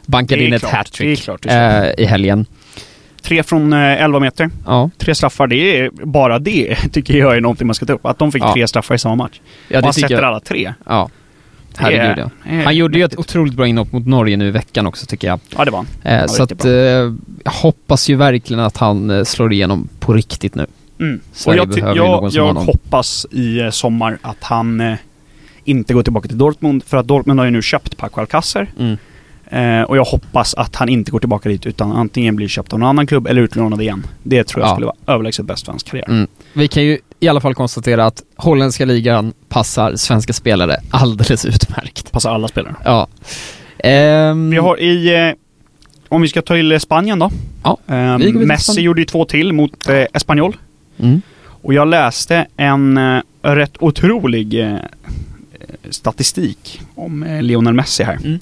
bankade 0.06 0.44
in 0.44 0.52
ett 0.52 0.64
hattrick 0.64 1.28
eh, 1.46 1.84
i 1.98 2.04
helgen. 2.04 2.46
Tre 3.22 3.42
från 3.42 3.72
eh, 3.72 4.02
11 4.04 4.20
meter. 4.20 4.50
Ja, 4.66 4.90
Tre 4.98 5.14
straffar, 5.14 5.46
det 5.46 5.80
är 5.80 5.90
bara 6.04 6.38
det 6.38 6.76
tycker 6.92 7.18
jag 7.18 7.36
är 7.36 7.40
någonting 7.40 7.66
man 7.66 7.74
ska 7.74 7.86
ta 7.86 7.92
upp. 7.92 8.06
Att 8.06 8.18
de 8.18 8.32
fick 8.32 8.42
Ja. 8.42 8.52
tre 8.52 8.66
straffar 8.68 8.94
i 8.94 8.98
samma 8.98 9.14
match. 9.14 9.40
ja 9.68 9.78
och 9.78 9.84
han 9.84 9.92
sätter 9.94 10.14
jag. 10.14 10.24
alla 10.24 10.40
tre. 10.40 10.72
Ja. 10.86 11.08
Herregud 11.78 12.18
är- 12.18 12.30
ja. 12.56 12.62
Han 12.64 12.76
gjorde 12.76 12.98
ju 12.98 13.04
ett 13.04 13.18
otroligt 13.18 13.54
bra 13.54 13.66
inhopp 13.66 13.92
mot 13.92 14.06
Norge 14.06 14.36
nu 14.36 14.48
i 14.48 14.50
veckan 14.50 14.86
också 14.86 15.06
tycker 15.06 15.28
jag. 15.28 15.40
Ja, 15.56 15.64
det 15.64 15.70
var 15.70 15.78
han. 16.02 16.12
Eh, 16.14 16.20
var 16.20 16.28
så 16.28 16.42
att 16.42 16.64
eh, 16.64 16.70
jag 16.72 17.14
hoppas 17.44 18.08
ju 18.08 18.16
verkligen 18.16 18.60
att 18.62 18.76
han 18.76 19.10
eh, 19.10 19.24
slår 19.24 19.52
igenom 19.52 19.88
på 20.00 20.12
riktigt 20.12 20.54
nu. 20.54 20.66
Mm. 21.00 21.20
Och 21.46 21.56
jag, 21.56 21.68
behöver 21.68 21.94
någon 21.94 22.22
jag, 22.22 22.32
som 22.32 22.38
jag 22.40 22.46
honom. 22.46 22.66
hoppas 22.66 23.26
i 23.30 23.60
eh, 23.60 23.70
sommar 23.70 24.18
att 24.22 24.44
han 24.44 24.80
eh, 24.80 24.94
inte 25.64 25.94
går 25.94 26.02
tillbaka 26.02 26.28
till 26.28 26.38
Dortmund. 26.38 26.84
För 26.84 26.96
att 26.96 27.06
Dortmund 27.06 27.40
har 27.40 27.44
ju 27.44 27.50
nu 27.50 27.62
köpt 27.62 27.96
Paco 27.96 28.20
Alcacer. 28.20 28.66
Mm. 28.78 28.96
Eh, 29.50 29.82
och 29.82 29.96
jag 29.96 30.04
hoppas 30.04 30.54
att 30.54 30.76
han 30.76 30.88
inte 30.88 31.10
går 31.10 31.18
tillbaka 31.18 31.48
dit 31.48 31.66
utan 31.66 31.92
antingen 31.92 32.36
blir 32.36 32.48
köpt 32.48 32.72
av 32.72 32.78
någon 32.78 32.88
annan 32.88 33.06
klubb 33.06 33.26
eller 33.26 33.42
utlånad 33.42 33.82
igen. 33.82 34.06
Det 34.22 34.44
tror 34.44 34.62
jag 34.62 34.68
Ja. 34.70 34.74
skulle 34.74 34.86
vara 34.86 34.96
överlägset 35.06 35.46
bäst 35.46 35.64
för 35.64 35.72
hans 35.72 35.82
karriär. 35.82 36.08
Mm. 36.08 36.26
Vi 36.52 36.68
kan 36.68 36.82
ju 36.84 36.98
i 37.20 37.28
alla 37.28 37.40
fall 37.40 37.54
konstatera 37.54 38.06
att 38.06 38.22
holländska 38.36 38.84
ligan 38.84 39.32
passar 39.48 39.96
svenska 39.96 40.32
spelare 40.32 40.76
alldeles 40.90 41.44
utmärkt. 41.44 42.12
Passar 42.12 42.34
alla 42.34 42.48
spelare. 42.48 42.74
Ja. 42.84 43.06
Ehm, 43.78 44.50
Vi 44.50 44.56
har 44.56 44.80
i... 44.80 45.14
Eh, 45.28 45.32
om 46.08 46.22
vi 46.22 46.28
ska 46.28 46.42
ta 46.42 46.54
till 46.54 46.80
Spanien 46.80 47.18
då. 47.18 47.30
Ja, 47.64 47.78
Eh, 47.86 48.18
Messi 48.18 48.80
gjorde 48.80 49.00
ju 49.00 49.04
två 49.04 49.24
till 49.24 49.52
mot 49.52 49.88
eh, 49.88 50.04
Espanyol. 50.14 50.56
Mm. 50.98 51.22
Och 51.62 51.74
jag 51.74 51.88
läste 51.88 52.46
en 52.56 52.96
eh, 52.98 53.20
rätt 53.42 53.72
otrolig 53.80 54.60
eh, 54.60 54.76
statistik 55.90 56.80
om 56.94 57.22
eh, 57.22 57.42
Lionel 57.42 57.74
Messi 57.74 58.02
här. 58.04 58.18
Mm. 58.24 58.38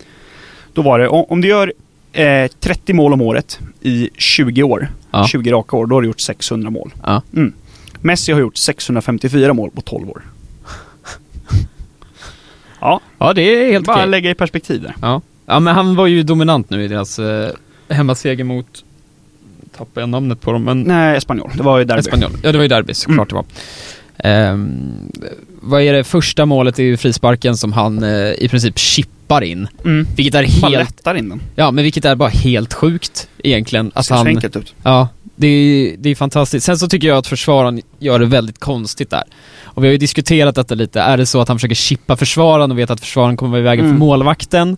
Då 0.74 0.82
var 0.82 0.98
det, 0.98 1.08
om, 1.08 1.40
du 1.40 1.48
gör 1.48 1.72
eh, 2.12 2.46
30 2.60 2.92
mål 2.92 3.12
om 3.12 3.20
året 3.20 3.58
i 3.80 4.10
20 4.18 4.62
år, 4.62 4.88
Ja. 5.10 5.26
20 5.26 5.52
raka 5.52 5.76
år, 5.76 5.86
då 5.86 5.96
har 5.96 6.02
du 6.02 6.06
gjort 6.08 6.20
600 6.20 6.70
mål. 6.70 6.94
Ja. 7.02 7.22
Mm. 7.32 7.52
Messi 8.00 8.32
har 8.32 8.40
gjort 8.40 8.56
654 8.56 9.52
mål 9.52 9.70
på 9.70 9.80
12 9.80 10.10
år. 10.10 10.22
ja, 12.80 13.00
ja, 13.18 13.32
det 13.32 13.42
är 13.42 13.72
helt 13.72 13.86
bara 13.86 13.96
okej. 13.96 14.08
lägga 14.08 14.30
i 14.30 14.34
perspektiv 14.34 14.82
där. 14.82 14.94
Ja. 15.02 15.20
ja, 15.46 15.60
men 15.60 15.74
han 15.74 15.96
var 15.96 16.06
ju 16.06 16.22
dominant 16.22 16.70
nu 16.70 16.84
i 16.84 16.88
deras 16.88 17.18
eh, 17.18 17.50
hemmaseger 17.88 18.44
mot... 18.44 18.84
Tappade 19.76 20.00
jag 20.00 20.08
namnet 20.08 20.40
på 20.40 20.52
dem, 20.52 20.62
men... 20.64 20.82
Nej, 20.82 21.16
Espanyol. 21.16 21.50
Det 21.56 21.62
var 21.62 21.78
ju 21.78 21.84
derby. 21.84 22.00
Espanyol. 22.00 22.30
Ja, 22.42 22.52
det 22.52 22.58
var 22.58 22.62
ju 22.62 22.68
derby 22.68 22.94
såklart 22.94 23.32
Mm. 23.32 23.44
det 23.44 23.54
Ehm, 24.18 25.10
vad 25.62 25.82
är 25.82 25.92
det, 25.92 26.04
första 26.04 26.46
målet 26.46 26.78
ju 26.78 26.96
frisparken 26.96 27.56
som 27.56 27.72
han 27.72 28.02
eh, 28.02 28.32
i 28.38 28.48
princip 28.50 28.78
chippar 28.78 29.44
in. 29.44 29.68
Mm. 29.84 30.06
Vilket 30.16 30.34
är 30.34 30.42
helt, 30.42 31.06
in 31.16 31.28
den. 31.28 31.40
ja 31.54 31.70
men 31.70 31.84
vilket 31.84 32.04
är 32.04 32.14
bara 32.14 32.28
helt 32.28 32.74
sjukt 32.74 33.28
egentligen. 33.38 33.86
Det 33.88 33.92
Att 33.98 34.06
ser 34.06 34.14
så 34.14 34.18
han, 34.18 34.26
enkelt 34.26 34.56
ut. 34.56 34.74
ja, 34.82 35.08
det 35.36 35.46
är, 35.46 35.96
det 35.98 36.08
är 36.10 36.14
fantastiskt. 36.14 36.66
Sen 36.66 36.78
så 36.78 36.88
tycker 36.88 37.08
jag 37.08 37.18
att 37.18 37.26
försvararen 37.26 37.80
gör 37.98 38.18
det 38.18 38.26
väldigt 38.26 38.58
konstigt 38.60 39.10
där. 39.10 39.22
Och 39.64 39.84
vi 39.84 39.88
har 39.88 39.92
ju 39.92 39.98
diskuterat 39.98 40.54
detta 40.54 40.74
lite. 40.74 41.00
Är 41.00 41.16
det 41.16 41.26
så 41.26 41.40
att 41.40 41.48
han 41.48 41.58
försöker 41.58 41.74
chippa 41.74 42.16
försvararen 42.16 42.70
och 42.70 42.78
vet 42.78 42.90
att 42.90 43.00
försvararen 43.00 43.36
kommer 43.36 43.50
vara 43.50 43.60
i 43.60 43.62
vägen 43.62 43.84
Mm. 43.84 43.96
för 43.96 43.98
målvakten? 43.98 44.76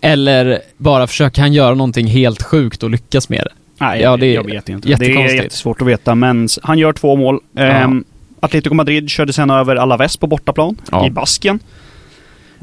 Eller 0.00 0.58
bara 0.76 1.06
försöker 1.06 1.42
han 1.42 1.52
göra 1.52 1.74
någonting 1.74 2.06
helt 2.06 2.42
sjukt 2.42 2.82
och 2.82 2.90
lyckas 2.90 3.28
med 3.28 3.38
det? 3.44 3.52
Nej, 3.80 4.02
Ja, 4.02 4.16
det 4.16 4.26
är 4.26 4.34
jag 4.34 4.44
vet 4.46 4.68
inte. 4.68 4.88
Det 4.88 5.06
är 5.06 5.34
jättesvårt 5.34 5.80
att 5.82 5.88
veta, 5.88 6.14
men 6.14 6.48
han 6.62 6.78
gör 6.78 6.92
två 6.92 7.16
mål. 7.16 7.38
Ehm, 7.58 8.04
Atletico 8.42 8.74
Madrid 8.74 9.10
körde 9.10 9.32
sen 9.32 9.50
över 9.50 9.76
Alaves 9.76 10.16
på 10.16 10.26
bortaplan 10.26 10.76
Ja. 10.90 11.06
i 11.06 11.10
Baskien. 11.10 11.58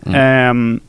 Mm. 0.05 0.15
Ehm, 0.49 0.79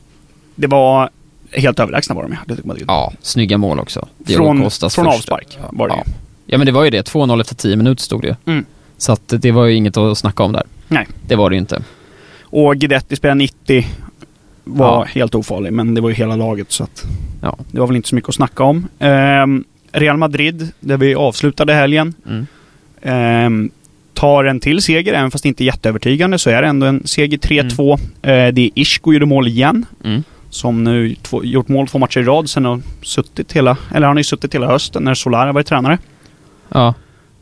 det 0.55 0.67
var 0.67 1.09
helt 1.51 1.79
överlägsna 1.79 2.15
var 2.15 2.23
de, 2.23 2.33
Atletico 2.41 2.67
Madrid. 2.67 2.85
Ja, 2.87 3.13
snygga 3.21 3.57
mål 3.57 3.79
också. 3.79 4.07
Diego 4.17 4.43
Från, 4.43 4.57
från 4.57 4.69
första. 4.71 5.01
avspark 5.07 5.57
var 5.71 5.87
det 5.87 5.93
Ja. 5.97 6.03
ja, 6.45 6.57
men 6.57 6.65
det 6.65 6.71
var 6.71 6.83
ju 6.83 6.89
det. 6.89 7.01
2-0 7.07 7.41
efter 7.41 7.55
10 7.55 7.75
minuter 7.75 8.03
stod 8.03 8.21
det. 8.21 8.37
Mm. 8.45 8.65
Så 8.97 9.11
att 9.11 9.33
det 9.37 9.51
var 9.51 9.65
ju 9.65 9.75
inget 9.75 9.97
att 9.97 10.17
snacka 10.17 10.43
om 10.43 10.51
där. 10.51 10.63
Nej. 10.87 11.07
Det 11.27 11.35
var 11.35 11.49
det 11.49 11.55
ju 11.55 11.59
inte. 11.59 11.83
Och 12.43 12.75
Guidetti 12.75 13.15
spelade 13.15 13.37
90. 13.37 13.87
Var 14.63 14.85
Ja. 14.87 15.03
helt 15.03 15.35
ofarlig, 15.35 15.73
men 15.73 15.93
det 15.95 16.01
var 16.01 16.09
ju 16.09 16.15
hela 16.15 16.35
laget 16.35 16.71
så 16.71 16.83
att 16.83 17.03
Ja. 17.41 17.57
det 17.71 17.79
var 17.79 17.87
väl 17.87 17.95
inte 17.95 18.09
så 18.09 18.15
mycket 18.15 18.29
att 18.29 18.35
snacka 18.35 18.63
om. 18.63 18.87
Ehm, 18.99 19.63
Real 19.91 20.17
Madrid, 20.17 20.71
där 20.79 20.97
vi 20.97 21.15
avslutade 21.15 21.73
helgen, 21.73 22.13
Mm. 22.25 22.47
ehm, 23.01 23.69
tar 24.13 24.43
en 24.43 24.59
till 24.59 24.81
seger, 24.81 25.13
även 25.13 25.31
fast 25.31 25.45
inte 25.45 25.63
jätteövertygande 25.63 26.39
så 26.39 26.49
är 26.49 26.61
det 26.61 26.67
ändå 26.67 26.85
en 26.87 27.07
seger 27.07 27.37
3-2. 27.37 27.93
Eh, 27.93 27.97
det 28.53 28.61
är 28.61 28.69
Isco 28.75 29.13
gjorde 29.13 29.25
mål 29.25 29.47
igen. 29.47 29.85
Mm. 30.03 30.23
Som 30.49 30.83
nu 30.83 31.15
två, 31.21 31.43
gjort 31.45 31.67
mål 31.67 31.87
två 31.87 31.97
matcher 31.99 32.19
i 32.19 32.23
rad 32.23 32.49
sen 32.49 32.65
har 32.65 32.81
suttit 33.01 33.51
hela, 33.51 33.77
eller 33.95 34.07
han 34.07 34.15
har 34.15 34.19
ju 34.19 34.23
suttit 34.23 34.55
hela 34.55 34.67
hösten 34.67 35.03
när 35.03 35.13
Solar 35.13 35.45
har 35.45 35.53
varit 35.53 35.67
tränare. 35.67 35.97
Ja. 36.69 36.93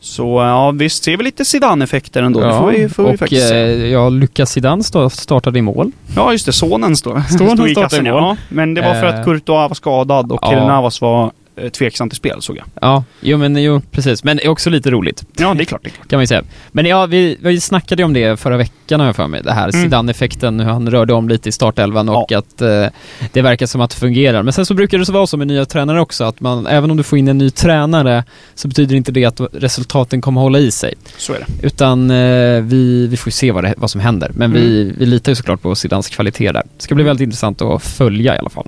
Så 0.01 0.23
ja, 0.23 0.71
visst 0.71 1.03
ser 1.03 1.17
vi 1.17 1.23
lite 1.23 1.45
Zidane-effekter 1.45 2.23
ändå. 2.23 2.39
det 2.39 2.45
ja. 2.47 2.59
får 2.59 2.71
vi, 2.71 2.89
får 2.89 3.03
vi 3.07 3.13
och 3.15 3.19
faktiskt 3.19 3.43
eh, 3.43 3.47
se. 3.49 3.89
ja, 3.89 4.09
Lucas 4.09 4.51
Zidane 4.51 4.83
startade 5.09 5.59
i 5.59 5.61
mål. 5.61 5.91
Ja, 6.15 6.31
just 6.31 6.45
det. 6.45 6.51
Sonen 6.53 6.95
står, 6.95 7.21
Sonen 7.37 7.57
stod 7.57 7.69
i 7.69 7.75
kassen. 7.75 8.07
i 8.07 8.11
mål. 8.11 8.21
Ja, 8.21 8.37
men 8.49 8.73
det 8.73 8.81
var 8.81 8.93
för 8.93 9.07
Eh. 9.07 9.19
att 9.19 9.25
Courtois 9.25 9.69
var 9.69 9.75
skadad 9.75 10.31
och 10.31 10.39
Ja. 10.41 10.49
Kylian 10.49 10.67
Navas 10.67 11.01
var 11.01 11.31
eh, 11.55 11.69
tveksam 11.69 12.09
till 12.09 12.17
spel 12.17 12.41
såg 12.41 12.57
jag. 12.57 12.65
Ja, 12.81 13.03
jo 13.21 13.37
men 13.37 13.63
jo, 13.63 13.81
precis. 13.91 14.23
Men 14.23 14.39
också 14.45 14.69
lite 14.69 14.91
roligt. 14.91 15.23
Ja, 15.37 15.53
det 15.53 15.63
är 15.63 15.65
klart. 15.65 15.83
Det 15.83 15.89
är 15.89 15.91
klart. 15.91 16.07
Kan 16.09 16.17
man 16.17 16.23
ju 16.23 16.27
säga. 16.27 16.43
Men 16.71 16.85
ja, 16.85 17.05
vi, 17.05 17.37
vi 17.41 17.59
snackade 17.59 18.01
ju 18.01 18.05
om 18.05 18.13
det 18.13 18.39
förra 18.39 18.57
veckan 18.57 18.99
har 18.99 19.07
jag 19.07 19.15
för 19.15 19.27
mig. 19.27 19.41
Det 19.43 19.51
här 19.53 19.69
Mm. 19.69 19.81
Zidane-effekten, 19.83 20.59
hur 20.59 20.69
han 20.71 20.91
rörde 20.91 21.13
om 21.13 21.29
lite 21.29 21.49
i 21.49 21.51
startelvan 21.51 22.09
och 22.09 22.31
att 22.31 22.61
eh, 22.61 22.85
det 23.33 23.41
verkar 23.41 23.65
som 23.65 23.81
att 23.81 23.89
det 23.89 23.95
fungerar. 23.95 24.43
Men 24.43 24.53
sen 24.53 24.65
så 24.65 24.73
brukar 24.73 24.97
det 24.97 25.05
så 25.05 25.11
vara 25.13 25.27
så 25.27 25.37
med 25.37 25.47
nya 25.47 25.65
tränare 25.65 26.01
också, 26.01 26.23
att 26.23 26.41
man, 26.41 26.67
även 26.67 26.91
om 26.91 26.97
du 26.97 27.03
får 27.03 27.19
in 27.19 27.27
en 27.27 27.37
ny 27.37 27.49
tränare 27.49 28.23
så 28.55 28.67
betyder 28.67 28.95
inte 28.95 29.11
det 29.11 29.25
att 29.25 29.41
resultaten 29.53 30.21
kommer 30.21 30.41
hålla 30.41 30.59
i 30.59 30.71
sig. 30.71 30.93
Så 31.17 31.33
är 31.33 31.39
det. 31.39 31.67
Utan 31.67 32.11
eh, 32.11 32.61
vi, 32.61 33.07
vi 33.07 33.17
får 33.17 33.31
se 33.31 33.51
vad, 33.51 33.63
det, 33.63 33.73
vad 33.77 33.91
som 33.91 34.01
händer. 34.01 34.31
Men 34.35 34.51
vi, 34.53 34.81
Mm. 34.81 34.95
vi 34.99 35.05
litar 35.05 35.31
ju 35.31 35.35
såklart 35.35 35.61
på 35.61 35.75
Zidanes 35.75 36.09
kvalitet 36.09 36.51
där. 36.51 36.63
Det 36.77 36.83
ska 36.83 36.95
bli 36.95 37.03
väldigt 37.03 37.23
intressant 37.23 37.61
att 37.61 37.83
följa 37.83 38.35
i 38.35 38.39
alla 38.39 38.49
fall. 38.49 38.67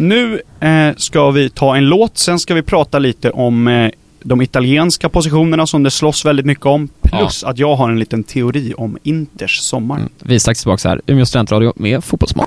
Nu 0.00 0.40
eh, 0.60 0.96
ska 0.96 1.30
vi 1.30 1.50
ta 1.50 1.76
en 1.76 1.84
låt, 1.84 2.18
sen 2.18 2.38
ska 2.38 2.54
vi 2.54 2.62
prata 2.62 2.98
lite 2.98 3.30
om 3.30 3.68
eh, 3.68 3.90
de 4.22 4.42
italienska 4.42 5.08
positionerna 5.08 5.66
som 5.66 5.82
det 5.82 5.90
slåss 5.90 6.24
väldigt 6.24 6.46
mycket 6.46 6.66
om. 6.66 6.88
Plus 7.02 7.44
att 7.44 7.58
jag 7.58 7.76
har 7.76 7.90
en 7.90 7.98
liten 7.98 8.24
teori 8.24 8.74
om 8.76 8.98
Inters 9.02 9.58
sommar. 9.58 9.96
Mm. 9.96 10.08
Vi 10.18 10.34
är 10.34 10.38
strax 10.38 10.60
tillbaka 10.60 10.88
här, 10.88 11.00
Umeå 11.06 11.26
studentradio 11.26 11.72
med 11.76 12.04
Fotbollsmål. 12.04 12.46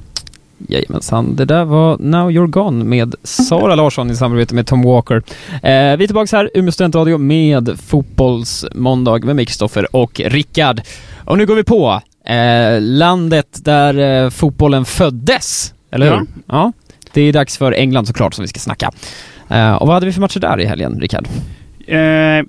Jajamensan, 0.68 1.36
det 1.36 1.46
där 1.46 1.66
var 1.66 1.98
Now 1.98 2.32
You're 2.32 2.48
Gone 2.48 2.84
med 2.84 3.16
Sara 3.24 3.76
Larsson 3.76 4.12
i 4.12 4.16
samarbete 4.16 4.56
med 4.56 4.68
Tom 4.68 4.82
Walker. 4.82 5.24
Eh, 5.50 5.62
vi 5.62 6.04
är 6.04 6.08
tillbaka 6.08 6.38
här, 6.38 6.50
Umeå 6.54 6.72
studentradio 6.72 7.18
med 7.18 7.80
Fotbollsmåndag 7.86 9.26
med 9.26 9.36
mig, 9.36 9.46
Kristoffer 9.46 9.96
och 9.96 10.20
Rickard. 10.26 10.82
Och 11.26 11.38
nu 11.38 11.46
går 11.46 11.56
vi 11.56 11.64
på 11.64 12.02
eh, 12.26 12.82
landet 12.82 13.60
där 13.64 14.24
eh, 14.24 14.30
fotbollen 14.30 14.86
föddes, 14.86 15.74
eller 15.92 16.06
hur? 16.06 16.16
Ja. 16.16 16.26
ja. 16.48 16.72
Det 17.14 17.22
är 17.22 17.34
dags 17.34 17.58
för 17.58 17.72
England 17.72 18.06
såklart 18.06 18.34
som 18.34 18.42
vi 18.42 18.48
ska 18.48 18.60
snacka. 18.60 18.92
Eh, 19.50 19.74
och 19.74 19.88
vad 19.88 19.94
hade 19.94 20.06
vi 20.06 20.12
för 20.12 20.22
matcher 20.22 20.40
där 20.40 20.60
i 20.60 20.66
helgen, 20.66 21.00
Rickard? 21.00 21.28
Eh, 21.88 21.98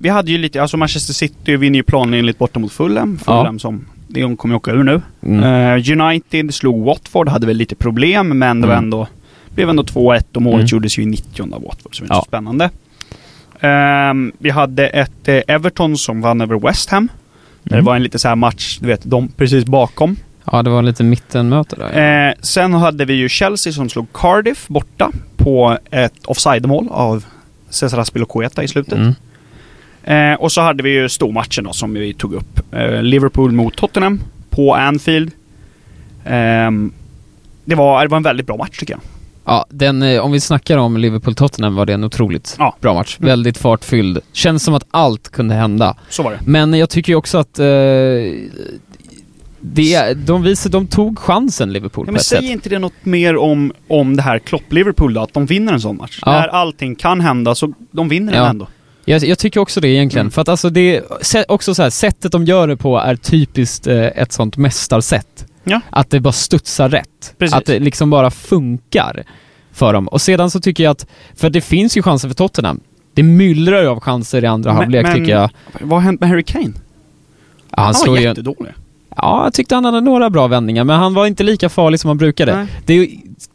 vi 0.00 0.09
hade 0.09 0.30
ju 0.30 0.38
lite, 0.38 0.62
alltså 0.62 0.76
Manchester 0.76 1.12
City 1.14 1.56
vinner 1.56 1.76
ju 1.76 1.83
planenligt 1.83 2.38
borta 2.38 2.59
mot 2.59 2.73
Fulham. 2.73 3.18
Ja. 3.26 3.40
Fulham 3.40 3.59
som, 3.59 3.87
de 4.09 4.37
kommer 4.37 4.52
ju 4.54 4.56
åka 4.56 4.71
ur 4.71 4.83
nu. 4.83 5.02
Mm. 5.23 5.44
Eh, 5.44 6.02
United 6.06 6.54
slog 6.54 6.85
Watford, 6.85 7.28
hade 7.28 7.47
väl 7.47 7.56
lite 7.56 7.75
problem 7.75 8.38
men 8.38 8.61
det 8.61 8.66
var 8.66 8.75
Mm. 8.75 8.85
ändå, 8.85 9.06
blev 9.54 9.68
ändå 9.68 9.83
2-1 9.83 10.37
och 10.37 10.42
målet 10.42 10.59
Mm. 10.61 10.66
gjordes 10.66 10.99
ju 10.99 11.02
i 11.02 11.06
90 11.06 11.54
av 11.54 11.62
Watford, 11.62 11.97
så 11.97 12.02
det 12.02 12.04
inte 12.04 12.14
Ja. 12.14 12.21
så 12.21 12.25
spännande. 12.28 12.71
Ehm, 13.61 14.33
vi 14.38 14.50
hade 14.50 14.87
ett 14.88 15.28
Everton 15.28 15.97
som 15.99 16.21
vann 16.21 16.40
över 16.40 16.59
West 16.59 16.90
Ham. 16.90 17.09
Mm. 17.71 17.78
det 17.78 17.87
var 17.87 17.97
en 17.97 18.02
lite 18.02 18.18
så 18.18 18.28
här 18.28 18.37
match, 18.37 18.78
du 18.80 18.87
vet, 18.87 19.00
de 19.04 19.28
precis 19.28 19.64
bakom. 19.64 20.16
Ja, 20.53 20.63
det 20.63 20.71
var 20.71 20.83
lite 20.83 21.05
mittenmöte 21.05 21.77
där. 21.77 22.29
Eh, 22.29 22.35
sen 22.41 22.75
hade 22.75 23.05
vi 23.05 23.15
ju 23.15 23.29
Chelsea 23.29 23.73
som 23.73 23.89
slog 23.89 24.07
Cardiff 24.13 24.69
borta 24.69 25.11
på 25.37 25.79
ett 25.91 26.27
offside-mål 26.27 26.89
av 26.91 27.25
Cesar 27.71 27.99
Azpilicueta 27.99 28.63
i 28.63 28.69
slutet. 28.69 28.93
Mm. 28.99 29.15
Eh, 30.05 30.41
och 30.41 30.53
så 30.53 30.61
hade 30.61 30.83
vi 30.83 30.91
ju 30.91 31.09
stormatchen 31.09 31.65
då 31.65 31.73
som 31.73 31.95
vi 31.95 32.15
tog 32.15 32.35
upp. 32.35 32.61
Eh, 32.75 33.03
Liverpool 33.03 33.53
mot 33.53 33.77
Tottenham 33.77 34.21
på 34.51 34.75
Anfield. 34.75 35.31
Ehm, 36.25 36.93
det, 37.65 37.75
var, 37.75 38.03
det 38.03 38.09
var 38.09 38.17
en 38.17 38.23
väldigt 38.23 38.47
bra 38.47 38.57
match 38.57 38.79
tycker 38.79 38.95
jag. 38.95 39.01
Ja, 39.47 39.67
den, 39.71 40.03
eh, 40.03 40.21
om 40.21 40.33
vi 40.33 40.41
snackar 40.41 40.79
om 40.79 40.97
Liverpool-Tottenham 40.99 41.75
var 41.75 41.87
det 41.87 41.93
en 41.93 42.05
otroligt 42.05 42.57
Ja. 42.59 42.77
bra 42.81 42.95
match. 42.95 43.17
Mm. 43.19 43.29
Väldigt 43.29 43.59
fartfylld. 43.59 44.19
Känns 44.33 44.65
som 44.65 44.75
att 44.75 44.85
allt 44.91 45.29
kunde 45.33 45.55
hända. 45.55 45.97
Så 46.09 46.23
var 46.23 46.31
det. 46.31 46.39
Men 46.47 46.75
jag 46.75 46.91
tycker 46.91 47.13
ju 47.13 47.17
också 47.17 47.39
att 47.39 47.59
eh, 47.59 47.67
det, 49.66 50.14
de, 50.14 50.42
visade, 50.42 50.73
de 50.78 50.87
tog 50.87 51.18
chansen, 51.18 51.73
Liverpool, 51.73 52.02
Ja, 52.04 52.06
på 52.06 52.12
men 52.12 52.16
ett 52.21 52.26
säg 52.26 52.38
sätt. 52.42 52.50
inte 52.50 52.68
det 52.68 52.78
något 52.78 52.92
mer 53.04 53.37
om, 53.37 53.73
om 53.88 54.16
det 54.16 54.23
här 54.23 54.38
Klopp-Liverpool 54.38 55.14
då, 55.14 55.21
att 55.21 55.35
de 55.35 55.47
vinner 55.47 55.73
en 55.73 55.80
sån 55.80 55.97
match. 55.97 56.18
Ja. 56.26 56.33
När 56.33 56.49
allting 56.49 56.94
kan 56.94 57.21
hända 57.21 57.54
så 57.54 57.73
de 57.90 58.09
vinner 58.09 58.33
den 58.33 58.42
Ja. 58.42 58.49
ändå. 58.50 58.66
Jag, 59.04 59.25
jag 59.25 59.38
tycker 59.38 59.61
också 59.61 59.80
det 59.80 59.88
egentligen. 59.88 60.25
Mm. 60.25 60.30
För 60.30 60.42
att 60.42 60.49
alltså 60.49 60.71
det, 60.71 61.02
också 61.49 61.75
så 61.75 61.83
här, 61.83 61.90
sättet 61.90 62.33
de 62.33 62.44
gör 62.44 62.68
det 62.68 62.76
på 62.76 62.99
är 62.99 63.16
typiskt 63.16 63.87
eh, 63.87 63.97
ett 64.04 64.33
sånt 64.33 64.56
mästarsätt. 64.56 65.47
Ja. 65.64 65.80
Att 65.90 66.11
det 66.11 66.21
bara 66.21 66.33
studsar 66.33 66.88
rätt. 66.88 67.35
Precis. 67.38 67.54
Att 67.54 67.66
det 67.66 67.78
liksom 67.78 68.11
bara 68.11 68.30
funkar 68.30 69.25
för 69.73 69.92
dem. 69.92 70.09
Och 70.09 70.21
sedan 70.21 70.50
så 70.50 70.61
tycker 70.61 70.85
jag 70.85 70.90
att, 70.90 71.06
för 71.37 71.50
det 71.50 71.61
finns 71.61 71.97
ju 71.97 72.02
chanser 72.02 72.28
för 72.28 72.35
Tottenham. 72.35 72.80
Det 73.14 73.23
myllrar 73.23 73.83
ju 73.83 73.88
av 73.88 74.00
chanser 74.00 74.44
i 74.44 74.47
andra 74.47 74.71
Men- 74.71 74.76
halvlek 74.76 75.02
men- 75.02 75.14
tycker 75.14 75.33
jag. 75.33 75.50
Vad 75.80 75.90
har 75.99 76.00
hänt 76.00 76.21
med 76.21 76.28
Harry 76.28 76.42
Kane? 76.44 76.73
Ja, 77.71 77.83
han 77.83 77.94
Han 77.94 78.11
var 78.14 78.18
jättedålig. 78.18 78.73
Ja, 79.16 79.44
jag 79.44 79.54
tyckte 79.54 79.75
han 79.75 79.85
hade 79.85 80.00
några 80.00 80.30
bra 80.30 80.47
vändningar, 80.47 80.85
men 80.85 80.97
han 80.97 81.14
var 81.14 81.26
inte 81.26 81.42
lika 81.42 81.68
farlig 81.68 82.00
som 82.00 82.09
han 82.09 82.16
brukade. 82.18 82.56
Nej. 82.56 82.66
Det 82.87 83.11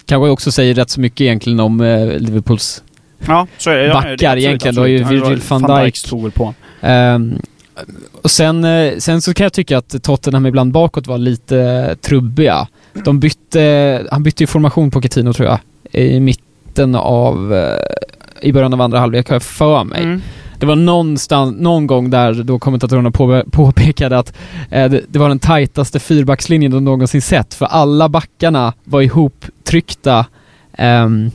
kanske 0.06 0.30
också 0.30 0.52
säger 0.52 0.74
rätt 0.74 0.90
så 0.90 1.00
mycket 1.02 1.22
egentligen 1.22 1.60
om 1.60 1.82
eh, 1.82 2.06
Liverpools 2.20 2.84
Ja, 3.28 3.48
så 3.58 3.70
är 3.70 3.76
det. 3.78 3.86
Ja, 3.86 3.94
Backar 3.94 4.08
det 4.18 4.26
är 4.26 4.30
absolut, 4.30 4.44
egentligen, 4.44 4.76
då 4.76 4.82
är 4.84 4.88
ju. 4.88 5.04
Virgil 5.04 5.42
Ja, 5.50 5.58
van 5.60 5.84
Dijk. 5.84 5.98
stod 5.98 6.34
på. 6.34 6.54
Ehm, 6.82 7.40
och 8.22 8.32
sen, 8.32 8.64
eh, 8.64 8.98
sen 8.98 9.22
så 9.22 9.34
kan 9.34 9.44
jag 9.44 9.54
tycka 9.54 9.78
att 9.78 10.04
Tottenham 10.04 10.46
ibland 10.46 10.72
bakåt 10.72 11.08
var 11.08 11.18
lite 11.18 11.96
trubbiga. 12.02 12.68
De 13.06 13.20
bytte, 13.20 14.08
han 14.12 14.24
bytte 14.24 14.44
ju 14.44 14.48
formation 14.48 14.92
på 14.92 15.02
Coutinho 15.02 15.34
tror 15.34 15.48
jag, 15.48 15.60
i 16.04 16.20
mitten 16.20 16.96
av, 16.96 17.54
eh, 17.54 18.48
i 18.50 18.54
början 18.54 18.74
av 18.74 18.82
andra 18.82 19.00
halvlek 19.00 19.30
har 19.30 19.36
jag 19.36 19.44
för 19.44 19.84
mig. 19.84 20.04
Mm. 20.04 20.22
Det 20.60 20.66
var 20.66 20.76
någonstans, 20.76 21.56
någon 21.60 21.88
gång 21.88 22.10
där 22.10 22.34
då 22.34 22.60
kommentatorerna 22.60 23.12
på, 23.12 23.44
påpekade 23.52 24.18
att 24.18 24.34
eh, 24.72 24.90
det, 24.92 25.04
det 25.08 25.20
var 25.20 25.30
den 25.30 25.40
tajtaste 25.40 26.00
fyrbackslinjen 26.00 26.72
de 26.72 26.84
någonsin 26.86 27.22
sett, 27.22 27.54
för 27.54 27.66
alla 27.66 28.10
backarna 28.10 28.74
var 28.84 29.02
ihoptryckta 29.02 30.26
ehm, 30.74 31.32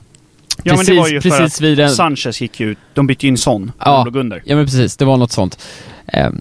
Ja, 0.62 0.76
men 0.76 0.86
det 0.86 0.98
var 0.98 1.08
ju 1.08 1.20
för 1.20 1.30
precis 1.30 1.60
vid 1.60 1.78
den, 1.78 1.90
Sanchez 1.90 2.40
gick 2.40 2.60
ut, 2.60 2.78
de 2.94 3.06
bytte 3.06 3.26
in 3.26 3.38
Son 3.38 3.72
Ja. 3.78 3.96
de 3.96 4.04
låg 4.04 4.16
under. 4.16 4.42
Ja 4.44 4.56
men 4.56 4.64
precis, 4.64 4.96
det 4.96 5.04
var 5.04 5.16
något 5.16 5.32
sånt. 5.32 5.58
Ehm, 6.06 6.40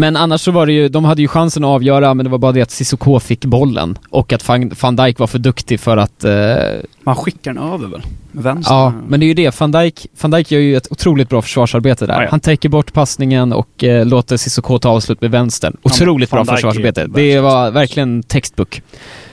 Men 0.00 0.16
annars 0.16 0.40
så 0.40 0.50
var 0.50 0.66
det 0.66 0.72
ju, 0.72 0.88
de 0.88 1.04
hade 1.04 1.22
ju 1.22 1.28
chansen 1.28 1.64
att 1.64 1.68
avgöra 1.68 2.14
men 2.14 2.24
det 2.24 2.30
var 2.30 2.38
bara 2.38 2.52
det 2.52 2.62
att 2.62 2.70
Cissoko 2.70 3.20
fick 3.20 3.44
bollen 3.44 3.98
och 4.10 4.32
att 4.32 4.48
van, 4.82 4.96
Dijk 4.96 5.18
var 5.18 5.26
för 5.26 5.38
duktig 5.38 5.80
för 5.80 5.96
att... 5.96 6.24
eh, 6.24 6.56
Man 7.02 7.16
skickar 7.16 7.52
den 7.54 7.62
över 7.62 7.88
väl? 7.88 8.02
Vänster? 8.32 8.74
ja, 8.74 8.92
men 9.08 9.20
det 9.20 9.26
är 9.26 9.28
ju 9.28 9.34
det. 9.34 9.60
Van 9.60 9.72
Dijk, 9.72 10.06
van 10.20 10.30
Dijk 10.30 10.50
gör 10.50 10.60
ju 10.60 10.76
ett 10.76 10.92
otroligt 10.92 11.28
bra 11.28 11.42
försvarsarbete 11.42 12.06
där. 12.06 12.14
Ja, 12.14 12.22
ja. 12.22 12.28
Han 12.30 12.40
täcker 12.40 12.68
bort 12.68 12.92
passningen 12.92 13.52
och 13.52 13.84
eh, 13.84 14.06
låter 14.06 14.36
Cissoko 14.36 14.78
ta 14.78 14.88
avslut 14.88 15.20
med 15.20 15.30
vänstern. 15.30 15.76
Otroligt 15.82 16.32
Van 16.32 16.46
bra 16.46 16.54
försvarsarbete. 16.54 17.06
Det 17.06 17.40
var 17.40 17.70
verkligen 17.70 18.22
textbook. 18.22 18.82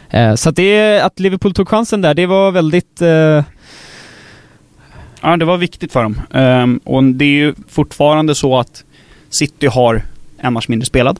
Eh, 0.09 0.35
så 0.35 0.49
att 0.49 0.55
det, 0.55 0.99
att 1.01 1.19
Liverpool 1.19 1.53
tog 1.53 1.69
chansen 1.69 2.01
där, 2.01 2.13
det 2.13 2.25
var 2.25 2.51
väldigt... 2.51 3.01
Eh, 3.01 3.43
Ja, 5.21 5.37
det 5.37 5.45
var 5.45 5.57
viktigt 5.57 5.91
för 5.91 6.03
dem. 6.03 6.21
Ehm, 6.33 6.79
och 6.83 7.03
det 7.03 7.25
är 7.25 7.29
ju 7.29 7.53
fortfarande 7.69 8.35
så 8.35 8.59
att 8.59 8.83
City 9.29 9.67
har 9.67 10.01
en 10.47 10.53
match 10.53 10.67
mindre 10.67 10.85
spelad. 10.85 11.19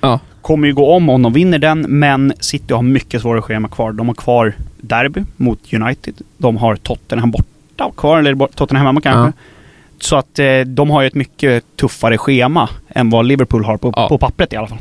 Ja. 0.00 0.20
kommer 0.42 0.66
ju 0.68 0.74
gå 0.74 0.92
om 0.94 1.08
om 1.08 1.22
de 1.22 1.32
vinner 1.32 1.58
den, 1.58 1.80
men 1.80 2.32
City 2.40 2.74
har 2.74 2.82
mycket 2.82 3.22
svårare 3.22 3.42
schema 3.42 3.68
kvar. 3.68 3.92
De 3.92 4.06
har 4.08 4.14
kvar 4.14 4.52
derby 4.80 5.22
mot 5.36 5.72
United. 5.72 6.14
De 6.38 6.56
har 6.56 6.76
Tottenham 6.76 7.30
borta 7.30 7.90
kvar, 7.96 8.18
eller 8.18 8.46
Tottenham 8.46 8.86
hemma 8.86 9.00
kanske. 9.00 9.38
Ja. 9.38 9.44
Så 10.00 10.16
att 10.16 10.38
eh, 10.38 10.60
de 10.60 10.90
har 10.90 11.02
ju 11.02 11.06
ett 11.06 11.14
mycket 11.14 11.64
tuffare 11.76 12.18
schema 12.18 12.68
än 12.88 13.10
vad 13.10 13.26
Liverpool 13.26 13.64
har 13.64 13.76
på, 13.76 13.92
Ja. 13.96 14.08
på 14.08 14.18
pappret 14.18 14.52
i 14.52 14.56
alla 14.56 14.66
fall. 14.68 14.78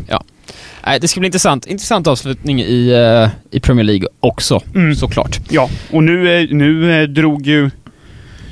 Nej, 0.85 0.99
det 0.99 1.07
ska 1.07 1.19
bli 1.19 1.27
intressant. 1.27 1.65
Intressant 1.65 2.07
avslutning 2.07 2.61
i, 2.61 2.89
eh, 2.91 3.29
i 3.57 3.59
Premier 3.59 3.83
League 3.83 4.07
också, 4.19 4.61
Mm. 4.75 4.95
såklart. 4.95 5.39
Ja, 5.49 5.69
och 5.91 6.03
nu, 6.03 6.35
eh, 6.41 6.47
nu 6.51 7.07
drog 7.07 7.47
ju 7.47 7.69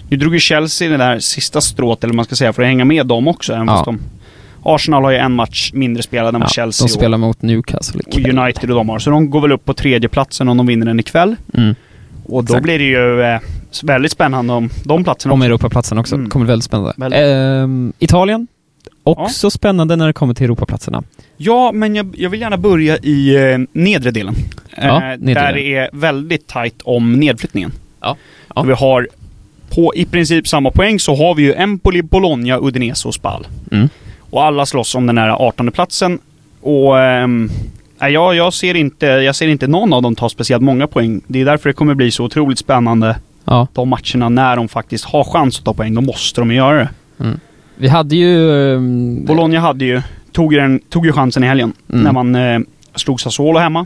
nu 0.09 0.17
drog 0.17 0.33
ju 0.33 0.39
Chelsea 0.39 0.89
det 0.89 0.97
där 0.97 1.19
sista 1.19 1.62
strået, 1.62 2.03
eller 2.03 2.13
man 2.13 2.25
ska 2.25 2.35
säga, 2.35 2.53
för 2.53 2.62
att 2.62 2.67
hänga 2.67 2.85
med 2.85 3.07
dem 3.07 3.27
också. 3.27 3.53
Även 3.53 3.67
Ja. 3.67 3.73
fast 3.73 3.85
de, 3.85 4.00
Arsenal 4.65 5.03
har 5.03 5.12
ju 5.12 5.17
en 5.17 5.32
match 5.32 5.72
mindre 5.74 6.03
spelad 6.03 6.36
än 6.36 6.41
Ja, 6.41 6.48
Chelsea 6.48 6.88
de 6.88 6.93
spelar 6.93 7.17
mot 7.17 7.41
Newcastle 7.41 8.01
och, 8.08 8.13
och 8.13 8.20
United 8.20 8.70
och 8.70 8.75
de 8.75 8.89
har. 8.89 9.00
Så 9.00 9.10
de 9.10 9.29
går 9.29 9.41
väl 9.41 9.51
upp 9.51 9.65
på 9.65 9.74
tredje 9.74 10.10
platsen 10.10 10.50
om 10.50 10.58
de 10.58 10.65
vinner 10.65 10.86
den 10.86 11.00
ikväll. 11.00 11.36
Mm. 11.53 11.75
Och 12.25 12.43
då 12.43 12.53
Exakt. 12.53 12.63
blir 12.63 12.79
det 12.79 12.86
ju 12.86 13.22
eh, 13.22 13.39
väldigt 13.84 14.12
spännande 14.12 14.53
om 14.53 14.70
de 14.84 15.03
platserna 15.03 15.34
Om 15.34 15.39
också. 15.39 15.46
Europaplatsen 15.46 15.98
också. 15.98 16.15
Mm. 16.15 16.29
kommer 16.29 16.46
väldigt 16.46 16.65
spännande. 16.65 16.93
Väldigt. 16.98 17.20
Ehm, 17.20 17.93
Italien. 18.00 18.48
Också 19.03 19.50
spännande 19.50 19.96
när 19.96 20.08
det 20.08 20.13
kommer 20.13 20.34
till 20.34 20.43
Europaplatserna. 20.43 21.03
Ja, 21.38 21.72
men 21.72 21.96
jag, 21.96 22.15
jag 22.17 22.29
vill 22.29 22.41
gärna 22.41 22.58
börja 22.58 22.98
i 22.98 23.36
eh, 23.36 23.60
nedre 23.72 24.12
delen. 24.12 24.36
Ja, 24.77 25.12
eh, 25.12 25.17
nedre 25.20 25.41
där 25.41 25.53
det 25.53 25.75
är 25.75 25.89
väldigt 25.93 26.48
tajt 26.48 26.82
om 26.84 27.13
nedflyttningen. 27.13 27.72
Ja. 28.01 28.17
Ja. 28.55 28.62
Och 28.62 28.70
Vi 28.70 28.74
har 28.74 29.08
på 29.70 29.96
i 29.96 30.05
princip 30.05 30.48
samma 30.48 30.72
poäng 30.72 31.00
så 31.00 31.15
har 31.15 31.36
vi 31.36 31.43
ju 31.43 31.53
Empoli, 31.53 32.01
Bologna, 32.01 32.60
Udinese 32.62 33.08
och 33.08 33.13
Spal. 33.13 33.48
Mm. 33.72 33.89
Och 34.33 34.43
alla 34.43 34.65
slåss 34.65 34.95
om 34.95 35.05
den 35.07 35.17
här 35.17 35.29
18 35.29 35.71
platsen. 35.71 36.19
Och 36.61 36.93
nej, 37.99 38.11
jag, 38.13 38.35
jag, 38.35 38.53
ser 38.53 38.75
inte, 38.75 39.05
jag 39.05 39.35
ser 39.35 39.47
inte 39.47 39.67
någon 39.67 39.93
av 39.93 40.01
dem 40.01 40.15
ta 40.15 40.29
speciellt 40.29 40.63
många 40.63 40.87
poäng. 40.87 41.21
Det 41.27 41.41
är 41.41 41.45
därför 41.45 41.69
det 41.69 41.73
kommer 41.73 41.93
bli 41.93 42.11
så 42.11 42.23
otroligt 42.23 42.59
spännande 42.59 43.15
Ja. 43.45 43.67
de 43.73 43.89
matcherna 43.89 44.29
när 44.29 44.55
de 44.55 44.67
faktiskt 44.67 45.05
har 45.05 45.23
chans 45.23 45.59
att 45.59 45.65
ta 45.65 45.73
poäng. 45.73 45.93
Då 45.95 46.01
måste 46.01 46.41
de 46.41 46.51
göra 46.51 46.77
det. 46.77 46.89
Vi 47.75 47.87
hade 47.87 48.15
ju... 48.15 48.73
ehm, 48.75 49.25
Bologna 49.25 49.59
hade 49.59 49.85
ju, 49.85 50.01
tog, 50.31 50.53
ju 50.53 50.59
den, 50.59 50.79
tog 50.89 51.05
ju 51.05 51.11
chansen 51.11 51.43
i 51.43 51.47
helgen 51.47 51.73
Mm. 51.93 52.03
när 52.03 52.11
man 52.11 52.35
eh, 52.35 52.59
slog 52.95 53.21
Sassuolo 53.21 53.59
hemma. 53.59 53.85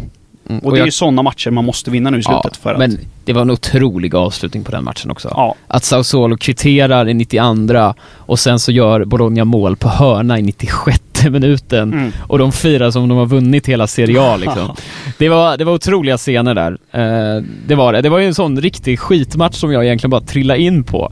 Mm, 0.50 0.60
Och 0.60 0.72
det 0.72 0.78
är 0.78 0.80
jag- 0.80 0.86
ju 0.88 0.92
sådana 0.92 1.22
matcher 1.22 1.52
man 1.52 1.66
måste 1.66 1.92
vinna 1.92 2.10
nu 2.10 2.20
i 2.20 2.24
slutet 2.24 2.42
ja, 2.54 2.60
för 2.62 2.74
att... 2.74 2.80
Men 2.80 2.98
det 3.26 3.34
var 3.34 3.42
en 3.42 3.50
otrolig 3.52 4.16
avslutning 4.16 4.64
på 4.64 4.72
den 4.72 4.84
matchen 4.84 5.12
också. 5.12 5.28
ja, 5.32 5.56
Att 5.68 5.84
Sassuolo 5.84 6.38
kvitterar 6.38 7.10
i 7.10 7.14
92 7.14 7.94
och 8.16 8.40
sen 8.40 8.60
så 8.60 8.72
gör 8.72 9.06
Bologna 9.06 9.46
mål 9.46 9.76
på 9.76 9.90
hörna 9.90 10.40
i 10.40 10.42
96 10.42 11.02
minuten. 11.30 11.94
mm. 11.94 12.12
Och 12.28 12.38
de 12.38 12.52
firar 12.52 12.92
som 12.92 13.04
om 13.04 13.10
de 13.10 13.18
har 13.18 13.26
vunnit 13.26 13.68
hela 13.68 13.88
Serie 13.88 14.22
A 14.22 14.38
liksom. 14.40 14.76
det, 15.18 15.30
var, 15.30 15.58
det 15.58 15.64
var 15.64 15.74
otroliga 15.74 16.18
scener 16.18 16.54
där. 16.54 16.72
Eh, 16.92 17.44
det 17.68 17.76
var 17.76 17.94
det. 17.94 18.02
Det 18.02 18.10
var 18.10 18.20
ju 18.20 18.26
en 18.28 18.36
sån 18.36 18.62
riktig 18.62 19.00
skitmatch 19.00 19.56
som 19.56 19.72
jag 19.72 19.86
egentligen 19.86 20.12
bara 20.12 20.22
trillade 20.22 20.60
in 20.62 20.84
på. 20.84 21.12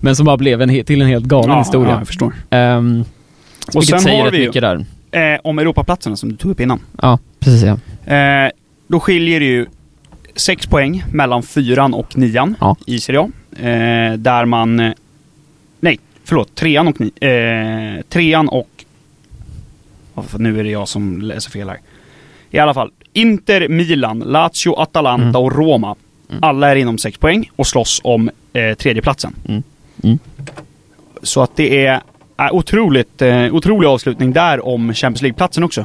Men 0.00 0.16
som 0.16 0.26
bara 0.26 0.36
blev 0.36 0.62
en, 0.62 0.84
till 0.84 1.02
en 1.02 1.08
helt 1.08 1.24
galen 1.24 1.50
ja, 1.50 1.58
historia. 1.58 1.92
Ja, 1.92 1.98
jag 1.98 2.06
förstår. 2.06 2.32
Ehm, 2.50 3.04
Och 3.74 3.84
sen 3.84 3.98
har 4.18 4.30
vi 4.30 4.42
ju, 4.42 4.50
där. 4.50 4.86
eh, 5.10 5.40
om 5.44 5.58
Europaplatserna 5.58 6.16
som 6.16 6.28
du 6.28 6.36
tog 6.36 6.50
upp 6.50 6.60
innan. 6.60 6.80
Ja, 7.02 7.18
precis 7.40 7.62
ja. 7.62 7.72
Eh, 8.14 8.50
då 8.86 9.00
skiljer 9.00 9.40
det 9.40 9.46
ju 9.46 9.66
sex 10.36 10.66
poäng 10.66 11.04
mellan 11.12 11.42
fyran 11.42 11.94
och 11.94 12.18
nian 12.18 12.56
Ja. 12.60 12.76
i 12.86 13.00
Serie 13.00 13.20
A. 13.20 13.28
Eh, 13.56 14.12
där 14.12 14.44
man... 14.44 14.80
eh, 14.80 14.92
Nej, 15.80 15.98
förlåt. 16.24 16.54
Trean 16.54 16.88
och 16.88 17.00
ni, 17.00 17.12
eh, 17.20 18.02
Trean 18.08 18.48
och... 18.48 18.84
Oh, 20.14 20.24
nu 20.38 20.60
är 20.60 20.64
det 20.64 20.70
jag 20.70 20.88
som 20.88 21.22
läser 21.22 21.50
fel 21.50 21.68
här. 21.68 21.78
I 22.50 22.58
alla 22.58 22.74
fall. 22.74 22.90
Inter, 23.12 23.68
Milan, 23.68 24.18
Lazio, 24.18 24.74
Atalanta 24.76 25.22
Mm. 25.24 25.36
och 25.36 25.52
Roma. 25.56 25.94
Mm. 26.30 26.42
Alla 26.44 26.70
är 26.70 26.76
inom 26.76 26.98
sex 26.98 27.18
poäng 27.18 27.50
och 27.56 27.66
slåss 27.66 28.00
om 28.04 28.30
eh, 28.52 28.74
tredjeplatsen. 28.74 29.34
Mm. 29.48 29.62
Mm. 30.02 30.18
Så 31.22 31.42
att 31.42 31.56
det 31.56 31.86
är 31.86 32.00
äh, 32.38 32.52
otroligt, 32.52 33.22
eh, 33.22 33.54
otrolig 33.54 33.88
avslutning 33.88 34.32
där 34.32 34.66
om 34.66 34.94
Champions 34.94 35.22
League-platsen 35.22 35.64
också. 35.64 35.84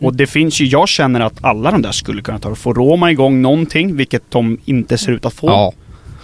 Och 0.00 0.14
det 0.16 0.26
finns 0.26 0.60
ju, 0.60 0.64
jag 0.66 0.88
känner 0.88 1.20
att 1.20 1.44
alla 1.44 1.70
de 1.70 1.82
där 1.82 1.92
skulle 1.92 2.22
kunna 2.22 2.38
ta 2.38 2.48
det. 2.48 2.54
Får 2.56 2.74
Roma 2.74 3.10
igång 3.10 3.42
någonting, 3.42 3.96
vilket 3.96 4.22
de 4.30 4.58
inte 4.64 4.98
ser 4.98 5.12
ut 5.12 5.24
att 5.26 5.34
få, 5.34 5.46
Ja. 5.46 5.72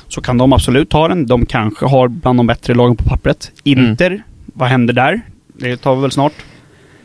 så 0.09 0.21
kan 0.21 0.39
de 0.39 0.53
absolut 0.53 0.91
ta 0.91 1.09
den. 1.09 1.27
De 1.27 1.47
kanske 1.47 1.87
har 1.87 2.09
bland 2.09 2.39
de 2.39 2.47
bättre 2.47 2.75
lagen 2.75 2.97
på 2.97 3.05
pappret. 3.05 3.51
Mm. 3.65 3.87
Inter, 3.87 4.23
vad 4.47 4.69
händer 4.69 4.95
där? 4.95 5.21
Det 5.59 5.77
tar 5.77 5.95
vi 5.97 6.03
väl 6.03 6.11
snart. 6.11 6.33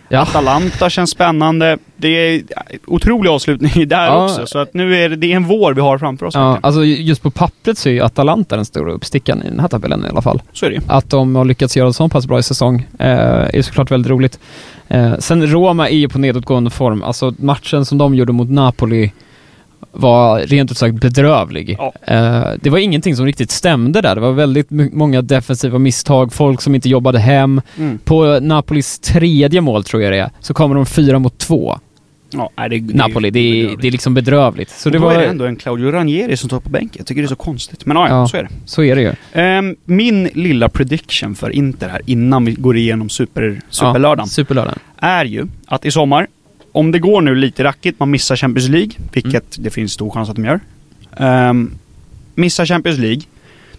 Ja. 0.10 0.20
Atalanta 0.22 0.90
känns 0.90 1.10
spännande. 1.10 1.78
Det 1.96 2.08
är 2.08 2.42
otrolig 2.86 3.30
avslutning 3.30 3.72
där 3.88 4.06
Ja. 4.06 4.24
också. 4.26 4.46
Så 4.48 4.60
att 4.60 4.74
nu 4.74 4.96
är 4.96 5.10
det, 5.10 5.16
det 5.16 5.32
är 5.32 5.36
en 5.36 5.44
vår 5.48 5.74
vi 5.74 5.82
har 5.82 5.98
framför 5.98 6.26
oss. 6.26 6.36
Ja, 6.36 6.42
verkligen. 6.52 6.66
alltså 6.66 6.84
just 6.86 7.22
på 7.24 7.32
pappret 7.32 7.78
så 7.78 7.90
är 7.90 7.94
ju 7.94 8.02
Atalanta 8.02 8.56
den 8.56 8.66
stora 8.66 8.92
uppstickaren 8.92 9.44
i 9.44 9.50
den 9.50 9.60
här 9.60 9.68
tabellen 9.68 10.06
i 10.06 10.10
alla 10.10 10.22
fall. 10.22 10.42
Så 10.54 10.66
är 10.66 10.70
det. 10.70 10.82
Att 10.88 11.10
de 11.10 11.36
har 11.36 11.46
lyckats 11.46 11.78
göra 11.78 11.94
så 11.94 12.10
pass 12.10 12.28
bra 12.28 12.40
i 12.40 12.44
säsong 12.44 12.88
eh, 13.00 13.08
är 13.54 13.62
såklart 13.62 13.92
väldigt 13.92 14.10
roligt. 14.10 14.40
Eh, 14.88 15.18
sen 15.20 15.48
Roma 15.48 15.90
är 15.90 15.96
ju 15.96 16.10
på 16.10 16.20
nedåtgående 16.20 16.70
form. 16.70 17.04
Alltså 17.04 17.34
matchen 17.38 17.86
som 17.86 17.98
de 17.98 18.16
gjorde 18.16 18.34
mot 18.34 18.50
Napoli 18.50 19.12
var 19.92 20.40
rent 20.40 20.72
ut 20.72 20.78
sagt 20.78 20.96
bedrövlig. 20.96 21.78
Ja. 21.80 21.94
Eh, 22.02 22.52
det 22.62 22.70
var 22.70 22.78
ingenting 22.78 23.16
som 23.16 23.26
riktigt 23.26 23.52
stämde 23.52 24.02
där. 24.02 24.16
Det 24.16 24.22
var 24.22 24.32
väldigt 24.32 24.68
många 24.72 25.22
defensiva 25.22 25.80
misstag, 25.80 26.34
folk 26.34 26.62
som 26.62 26.76
inte 26.76 26.90
jobbade 26.90 27.20
hem. 27.20 27.62
Mm. 27.78 27.98
På 27.98 28.40
Napolis 28.40 29.00
tredje 29.00 29.62
mål 29.62 29.84
tror 29.84 30.04
jag 30.04 30.12
det 30.14 30.20
är, 30.20 30.30
så 30.40 30.54
kommer 30.54 30.76
de 30.76 30.86
fyra 30.86 31.20
mot 31.20 31.38
två. 31.38 31.80
Ja, 32.34 32.70
det, 32.70 32.80
det, 32.80 32.94
Napoli, 32.94 33.30
det 33.30 33.40
är, 33.40 33.78
det 33.78 33.88
är 33.88 33.92
liksom 33.92 34.14
bedrövligt. 34.14 34.70
Så 34.70 34.90
och 34.90 34.92
det 34.92 34.98
då 34.98 35.04
var, 35.04 35.14
är 35.14 35.20
det 35.20 35.26
ändå 35.26 35.46
en 35.46 35.56
Claudio 35.56 35.92
Ranieri 35.92 36.38
som 36.38 36.50
står 36.50 36.60
på 36.60 36.70
bänken. 36.70 36.96
Jag 36.98 37.08
tycker 37.08 37.22
det 37.22 37.26
är 37.26 37.30
så 37.30 37.36
konstigt. 37.36 37.86
Men 37.86 37.98
ja, 37.98 38.10
ja. 38.10 38.28
Så 38.28 38.38
är 38.38 38.44
det. 38.44 38.50
så 38.66 38.84
är 38.84 38.96
det 38.96 39.02
ju. 39.02 39.14
Ehm, 39.34 39.76
min 39.86 40.30
lilla 40.34 40.70
prediction 40.70 41.36
för 41.36 41.50
Inter 41.50 41.90
här 41.90 42.02
innan 42.06 42.46
vi 42.46 42.52
går 42.54 42.78
igenom 42.78 43.10
super, 43.10 43.62
superlördagen 43.70 44.26
Ja, 44.26 44.30
superlördagen. 44.30 44.80
är 44.98 45.26
ju 45.26 45.48
att 45.66 45.86
i 45.86 45.92
sommar, 45.92 46.28
om 46.72 46.92
det 46.92 47.00
går 47.00 47.22
nu 47.22 47.36
lite 47.36 47.64
rackigt, 47.64 48.00
man 48.00 48.12
missar 48.12 48.36
Champions 48.36 48.70
League, 48.70 48.92
vilket 49.14 49.64
det 49.64 49.70
finns 49.70 49.94
stor 49.94 50.12
chans 50.12 50.30
att 50.30 50.36
de 50.36 50.46
gör. 50.46 50.60
Um, 51.50 51.72
missar 52.36 52.66
Champions 52.66 53.00
League, 53.00 53.22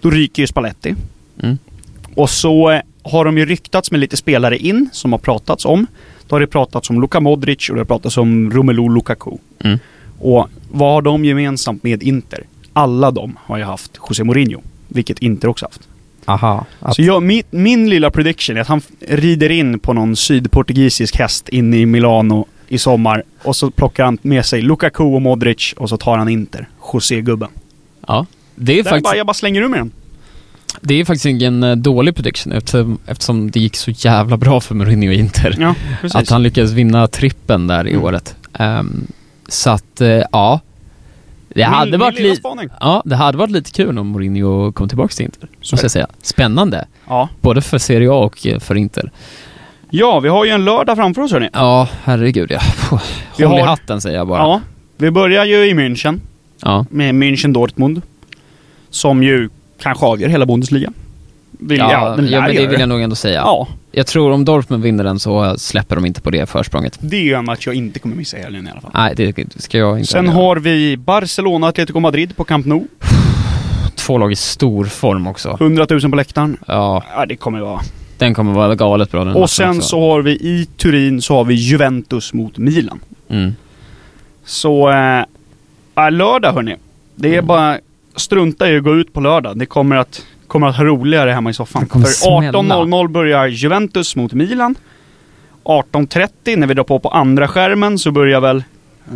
då 0.00 0.10
ryker 0.10 0.42
ju 0.42 0.46
Spalletti. 0.46 0.94
Mm. 1.42 1.58
Och 2.14 2.30
så 2.30 2.70
eh, 2.70 2.80
har 3.02 3.24
de 3.24 3.38
ju 3.38 3.46
ryktats 3.46 3.90
med 3.90 4.00
lite 4.00 4.16
spelare 4.16 4.58
in, 4.58 4.88
som 4.92 5.12
har 5.12 5.18
pratats 5.18 5.64
om. 5.64 5.86
Då 6.28 6.34
har 6.36 6.40
det 6.40 6.46
pratats 6.46 6.90
om 6.90 7.00
Luka 7.00 7.20
Modric 7.20 7.68
och 7.68 7.74
det 7.74 7.80
har 7.80 7.86
pratats 7.86 8.16
om 8.16 8.50
Romelu 8.50 8.88
Lukaku. 8.88 9.30
Mm. 9.64 9.78
Och 10.18 10.48
vad 10.72 10.92
har 10.92 11.02
de 11.02 11.24
gemensamt 11.24 11.82
med 11.82 12.02
Inter? 12.02 12.44
Alla 12.72 13.10
de 13.10 13.36
har 13.40 13.58
ju 13.58 13.64
haft 13.64 13.98
José 14.08 14.24
Mourinho, 14.24 14.60
vilket 14.88 15.18
Inter 15.18 15.48
också 15.48 15.66
haft. 15.66 15.88
Aha. 16.24 16.66
Att, 16.80 16.94
Så 16.94 17.02
jag, 17.02 17.22
min, 17.22 17.42
min 17.50 17.90
lilla 17.90 18.10
prediction 18.10 18.56
är 18.56 18.60
att 18.60 18.68
han 18.68 18.80
rider 19.08 19.50
in 19.50 19.78
på 19.78 19.92
någon 19.92 20.16
sydportugisisk 20.16 21.16
häst 21.18 21.48
inne 21.48 21.76
i 21.76 21.86
Milano 21.86 22.46
i 22.68 22.78
sommar 22.78 23.22
och 23.42 23.56
så 23.56 23.70
plockar 23.70 24.04
han 24.04 24.18
med 24.22 24.46
sig 24.46 24.62
Lukaku 24.62 25.04
och 25.04 25.22
Modric 25.22 25.74
och 25.76 25.88
så 25.88 25.96
tar 25.96 26.16
han 26.18 26.28
Inter. 26.28 26.68
José-gubben. 26.92 27.48
ja. 28.06 28.26
Det 28.56 28.72
är, 28.72 28.74
Det 28.74 28.80
är 28.80 28.84
faktiskt, 28.84 29.04
bara, 29.04 29.16
jag 29.16 29.26
bara 29.26 29.34
slänger 29.34 29.62
ur 29.62 29.68
med 29.68 29.80
den. 29.80 29.90
Det 30.86 30.94
är 31.00 31.04
faktiskt 31.04 31.26
ingen 31.26 31.62
eh, 31.62 31.76
dålig 31.76 32.14
prediction 32.14 32.52
eftersom, 32.52 32.98
eftersom 33.06 33.50
det 33.50 33.60
gick 33.60 33.76
så 33.76 33.90
jävla 33.90 34.36
bra 34.36 34.60
för 34.60 34.74
Mourinho 34.74 35.08
och 35.08 35.14
Inter. 35.14 35.56
Ja. 35.60 35.74
Att 36.14 36.30
han 36.30 36.42
lyckades 36.42 36.72
vinna 36.72 37.06
trippen 37.06 37.66
där 37.66 37.86
i 37.86 37.90
Mm. 37.92 38.04
året. 38.04 38.36
Ehm, 38.58 39.06
så 39.48 39.70
att, 39.70 40.00
eh, 40.00 40.08
ja. 40.08 40.60
Det 41.48 41.54
Min- 41.60 41.64
hade, 41.64 41.90
min 41.90 42.00
varit 42.00 42.18
li- 42.20 42.38
ja, 42.80 43.02
det 43.04 43.16
hade 43.16 43.38
varit 43.38 43.50
lite 43.50 43.70
kul 43.70 43.98
om 43.98 44.06
Mourinho 44.06 44.72
kom 44.72 44.88
tillbaka 44.88 45.14
till 45.14 45.24
Inter. 45.24 45.48
Så 45.60 45.76
ska 45.76 45.84
jag 45.84 45.90
säga. 45.90 46.06
Spännande. 46.22 46.86
Ja. 47.08 47.28
Både 47.40 47.62
för 47.62 47.78
Serie 47.78 48.10
A 48.10 48.14
och 48.14 48.46
eh, 48.46 48.58
för 48.58 48.74
Inter. 48.74 49.10
ja, 49.90 50.20
vi 50.20 50.28
har 50.28 50.44
ju 50.44 50.50
en 50.50 50.64
lördag 50.64 50.96
framför 50.96 51.22
oss 51.22 51.32
hörni. 51.32 51.48
Ja, 51.52 51.88
herregud 52.04 52.50
ja. 52.50 52.60
Puh. 52.90 53.02
Vi 53.38 53.44
Håll 53.44 53.58
i 53.58 53.60
har- 53.60 53.68
hatten 53.68 54.00
säger 54.00 54.16
jag 54.18 54.28
bara. 54.28 54.38
Ja. 54.38 54.60
Vi 54.96 55.10
börjar 55.10 55.44
ju 55.44 55.56
i 55.70 55.74
München 55.74 56.20
Ja. 56.62 56.86
med 56.90 57.14
München-Dortmund. 57.14 58.02
Som 58.90 59.22
ju 59.22 59.48
kanske 59.84 60.06
avgör 60.06 60.28
hela 60.28 60.46
Bundesliga. 60.46 60.92
Vill, 61.58 61.78
Ja, 61.78 61.92
ja, 61.92 62.16
den 62.16 62.28
ja, 62.28 62.40
men 62.40 62.54
det 62.56 62.66
vill 62.66 62.80
jag 62.80 62.88
nog 62.88 63.00
ändå 63.02 63.16
säga. 63.16 63.40
Ja, 63.40 63.68
Jag 63.92 64.06
tror 64.06 64.32
om 64.32 64.44
Dortmund 64.44 64.82
vinner 64.82 65.04
den 65.04 65.18
så 65.18 65.54
släpper 65.58 65.96
de 65.96 66.06
inte 66.06 66.20
på 66.20 66.30
det 66.30 66.46
försprånget. 66.50 66.98
det 67.00 67.16
är 67.16 67.20
ju 67.22 67.34
en 67.34 67.44
match 67.44 67.66
jag 67.66 67.74
inte 67.74 67.98
kommer 67.98 68.16
missa 68.16 68.38
i 68.38 68.42
helgen 68.42 68.66
i 68.66 68.70
alla 68.70 68.80
fall. 68.80 68.90
Nej, 68.94 69.12
det 69.16 69.32
ska 69.62 69.78
jag 69.78 69.98
inte 69.98 70.08
Sen 70.12 70.24
göra. 70.24 70.34
har 70.34 70.56
vi 70.56 70.96
Barcelona, 70.96 71.66
Atletico 71.68 72.00
Madrid 72.00 72.36
på 72.36 72.44
Camp 72.44 72.66
Nou. 72.66 72.84
Två 73.96 74.18
lag 74.18 74.32
i 74.32 74.36
stor 74.36 74.84
form 74.84 75.26
också. 75.26 75.56
100 75.60 75.86
000 75.90 76.00
på 76.10 76.16
läktaren. 76.16 76.56
Ja, 76.66 77.02
Ja, 77.16 77.26
det 77.26 77.36
kommer 77.36 77.60
vara. 77.60 77.80
den 78.18 78.34
kommer 78.34 78.52
vara 78.52 78.74
galet 78.74 79.10
bra 79.10 79.24
den 79.24 79.34
Och 79.34 79.50
sen 79.50 79.68
också. 79.70 79.82
så 79.88 80.00
har 80.00 80.22
vi 80.22 80.30
i 80.32 80.66
Turin 80.76 81.22
så 81.22 81.34
har 81.36 81.44
vi 81.44 81.54
Juventus 81.54 82.32
mot 82.32 82.58
Milan. 82.58 83.00
Mm. 83.28 83.54
Så, 84.44 84.90
äh, 84.90 86.10
lördag 86.10 86.52
hörni. 86.52 86.76
Det 87.14 87.28
är 87.28 87.32
Mm. 87.32 87.46
bara 87.46 87.78
strunta 88.16 88.70
i 88.70 88.76
att 88.76 88.84
gå 88.84 88.94
ut 88.94 89.12
på 89.12 89.20
lördag. 89.20 89.58
Det 89.58 89.66
kommer 89.66 89.96
att, 89.96 90.26
kommer 90.46 90.66
att 90.66 90.76
ha 90.76 90.84
roligare 90.84 91.30
hemma 91.30 91.50
i 91.50 91.54
soffan. 91.54 91.86
För 91.88 92.00
smälla. 92.00 92.58
18.00 92.58 93.08
börjar 93.08 93.46
Juventus 93.46 94.16
mot 94.16 94.32
Milan. 94.32 94.74
18.30 95.64 96.56
när 96.56 96.66
vi 96.66 96.74
drar 96.74 96.84
på 96.84 96.98
på 96.98 97.08
andra 97.08 97.48
skärmen 97.48 97.98
så 97.98 98.10
börjar 98.10 98.40
väl 98.40 98.64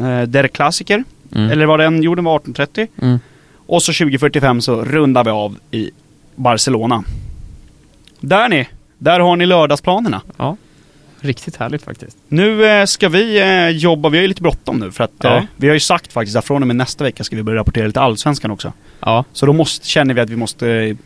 eh, 0.00 0.22
Der 0.22 0.48
Klassiker. 0.48 1.04
Mm. 1.34 1.50
Eller 1.50 1.66
var 1.66 1.78
den 1.78 2.02
gjorde 2.02 2.22
var 2.22 2.38
18.30. 2.38 2.86
Mm. 3.02 3.18
Och 3.66 3.82
så 3.82 3.92
20.45 3.92 4.60
så 4.60 4.84
rundar 4.84 5.24
vi 5.24 5.30
av 5.30 5.56
i 5.70 5.90
Barcelona. 6.34 7.04
Där 8.20 8.48
ni! 8.48 8.68
Där 8.98 9.20
har 9.20 9.36
ni 9.36 9.46
lördagsplanerna. 9.46 10.22
Ja. 10.36 10.56
Riktigt 11.20 11.56
härligt 11.56 11.82
faktiskt. 11.82 12.16
Nu 12.28 12.64
eh, 12.66 12.84
ska 12.84 13.08
vi 13.08 13.40
eh, 13.40 13.68
jobba, 13.68 14.08
vi 14.08 14.18
har 14.18 14.22
ju 14.22 14.28
lite 14.28 14.42
bråttom 14.42 14.76
nu 14.78 14.90
för 14.92 15.04
att 15.04 15.12
Ja. 15.22 15.36
eh, 15.36 15.42
vi 15.56 15.66
har 15.66 15.74
ju 15.74 15.80
sagt 15.80 16.12
faktiskt 16.12 16.36
att 16.36 16.44
från 16.44 16.62
och 16.62 16.66
med 16.66 16.76
nästa 16.76 17.04
vecka 17.04 17.24
ska 17.24 17.36
vi 17.36 17.42
börja 17.42 17.60
rapportera 17.60 17.86
lite 17.86 18.00
allsvenskan 18.00 18.50
också. 18.50 18.72
Ja. 19.00 19.24
Så 19.32 19.46
då 19.46 19.52
måste, 19.52 19.86
känner 19.88 20.14
vi 20.14 20.20
att 20.20 20.30
vi 20.30 20.36
måste 20.36 20.96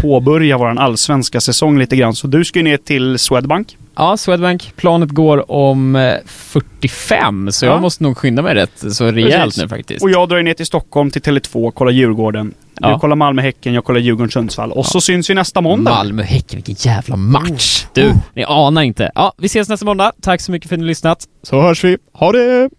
påbörja 0.00 0.58
våran 0.58 0.78
allsvenska 0.78 1.40
säsong 1.40 1.78
lite 1.78 1.96
grann. 1.96 2.14
Så 2.14 2.26
du 2.26 2.44
ska 2.44 2.58
ju 2.58 2.62
ner 2.62 2.76
till 2.76 3.18
Swedbank. 3.18 3.76
Ja, 3.96 4.16
Swedbank. 4.16 4.72
Planet 4.76 5.10
går 5.10 5.50
om 5.52 5.96
eh, 5.96 6.14
45, 6.26 7.52
så 7.52 7.66
Ja. 7.66 7.72
jag 7.72 7.80
måste 7.80 8.02
nog 8.02 8.16
skynda 8.18 8.42
mig 8.42 8.54
rätt 8.54 8.84
så 8.92 9.06
rejält 9.12 9.44
Precis. 9.44 9.62
nu 9.62 9.68
faktiskt. 9.68 10.02
Och 10.02 10.10
jag 10.10 10.28
drar 10.28 10.42
ner 10.42 10.54
till 10.54 10.66
Stockholm 10.66 11.10
till 11.10 11.22
Tele2, 11.22 11.70
kollar 11.70 11.92
Djurgården. 11.92 12.54
Ja. 12.80 12.92
Du 12.92 12.98
kollar 12.98 13.16
Malmö-Häcken, 13.16 13.74
jag 13.74 13.84
kollar 13.84 14.00
Djurgården-Sundsvall. 14.00 14.70
Och 14.70 14.78
Ja. 14.78 14.82
så 14.84 15.00
syns 15.00 15.30
vi 15.30 15.34
nästa 15.34 15.60
måndag. 15.60 15.90
Malmö-Häcken, 15.90 16.56
vilken 16.56 16.74
jävla 16.78 17.16
match! 17.16 17.84
Du, 17.92 18.12
ni 18.34 18.44
anar 18.44 18.82
inte. 18.82 19.10
Ja, 19.14 19.32
vi 19.38 19.46
ses 19.46 19.68
nästa 19.68 19.86
måndag. 19.86 20.12
Tack 20.22 20.40
så 20.40 20.52
mycket 20.52 20.68
för 20.68 20.74
att 20.76 20.78
ni 20.78 20.84
har 20.84 20.88
lyssnat. 20.88 21.18
Så 21.42 21.60
hörs 21.60 21.84
vi. 21.84 21.96
Ha 22.12 22.32
det! 22.32 22.70